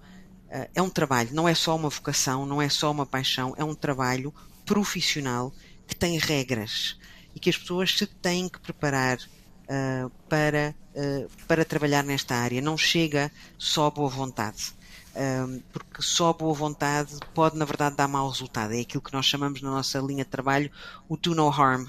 [0.50, 3.64] eh, é um trabalho, não é só uma vocação, não é só uma paixão, é
[3.64, 4.32] um trabalho
[4.64, 5.52] profissional
[5.86, 6.98] que tem regras
[7.34, 12.60] e que as pessoas se têm que preparar uh, para, uh, para trabalhar nesta área.
[12.60, 14.76] Não chega só boa vontade.
[15.14, 18.74] Uh, porque só boa vontade pode, na verdade, dar mau resultado.
[18.74, 20.70] É aquilo que nós chamamos na nossa linha de trabalho
[21.08, 21.86] o do no harm,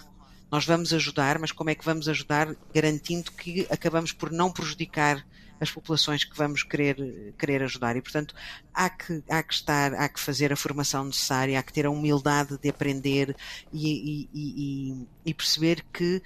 [0.52, 5.26] nós vamos ajudar, mas como é que vamos ajudar garantindo que acabamos por não prejudicar
[5.60, 7.95] as populações que vamos querer, querer ajudar.
[7.95, 8.34] E, portanto,
[8.74, 11.91] há que, há que estar, há que fazer a formação necessária, há que ter a
[11.91, 13.36] humildade de aprender
[13.74, 16.22] e, e, e, e perceber que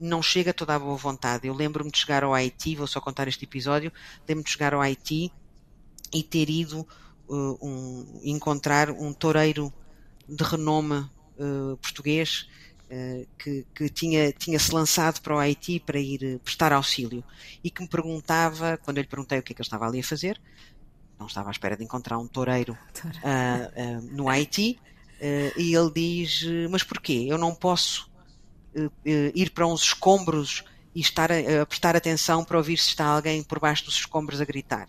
[0.00, 1.48] não chega toda a boa vontade.
[1.48, 4.80] Eu lembro-me de chegar ao Haiti, vou só contar este episódio, lembro-me de chegar ao
[4.80, 5.32] Haiti
[6.12, 6.86] e ter ido
[7.28, 9.72] uh, um, encontrar um toureiro
[10.28, 10.98] de renome
[11.38, 12.46] uh, português
[13.38, 17.24] que, que, tinha, tinha se lançado para o Haiti para ir eh, prestar auxílio
[17.62, 20.00] e que me perguntava, quando eu lhe perguntei o que é que ele estava ali
[20.00, 20.40] a fazer,
[21.18, 24.78] não estava à espera de encontrar um toureiro uh, uh, no Haiti,
[25.20, 27.26] uh, e ele diz: Mas porquê?
[27.28, 28.10] Eu não posso
[29.04, 30.62] ir para uns escombros
[30.94, 34.40] e estar a, a prestar atenção para ouvir se está alguém por baixo dos escombros
[34.40, 34.86] a gritar.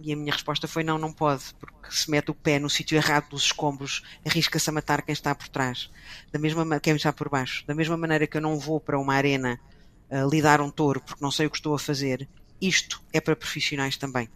[0.00, 2.96] E a minha resposta foi: não, não pode, porque se mete o pé no sítio
[2.96, 5.90] errado dos escombros, arrisca-se a matar quem está por trás,
[6.32, 7.64] da mesma quem está por baixo.
[7.66, 9.58] Da mesma maneira que eu não vou para uma arena
[10.10, 12.28] uh, lidar um touro porque não sei o que estou a fazer,
[12.60, 14.28] isto é para profissionais também.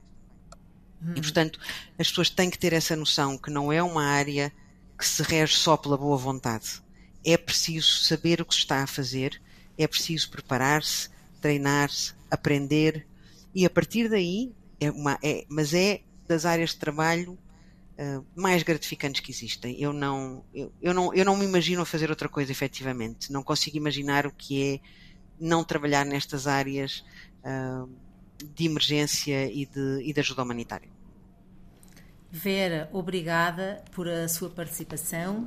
[1.00, 1.14] Hum.
[1.16, 1.58] E portanto,
[1.98, 4.52] as pessoas têm que ter essa noção que não é uma área
[4.98, 6.82] que se rege só pela boa vontade.
[7.24, 9.40] É preciso saber o que se está a fazer,
[9.78, 11.08] é preciso preparar-se,
[11.40, 13.06] treinar-se, aprender
[13.54, 14.52] e a partir daí
[14.84, 19.80] é uma, é, mas é das áreas de trabalho uh, mais gratificantes que existem.
[19.80, 23.32] Eu não, eu, eu, não, eu não me imagino a fazer outra coisa efetivamente.
[23.32, 24.80] Não consigo imaginar o que é
[25.38, 27.04] não trabalhar nestas áreas
[27.44, 27.88] uh,
[28.54, 30.88] de emergência e de, e de ajuda humanitária.
[32.30, 35.46] Vera, obrigada por a sua participação.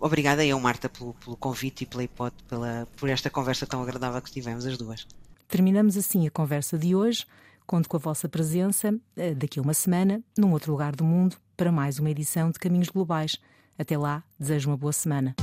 [0.00, 4.20] Obrigada eu, Marta, pelo, pelo convite e pela hipótese, pela, por esta conversa tão agradável
[4.20, 5.06] que tivemos as duas.
[5.46, 7.26] Terminamos assim a conversa de hoje.
[7.70, 11.36] Conto com a vossa presença eh, daqui a uma semana, num outro lugar do mundo,
[11.56, 13.36] para mais uma edição de Caminhos Globais.
[13.78, 15.36] Até lá, desejo uma boa semana.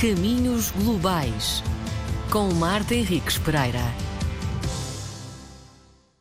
[0.00, 1.62] Caminhos Globais,
[2.30, 4.11] com Marta Henriques Pereira.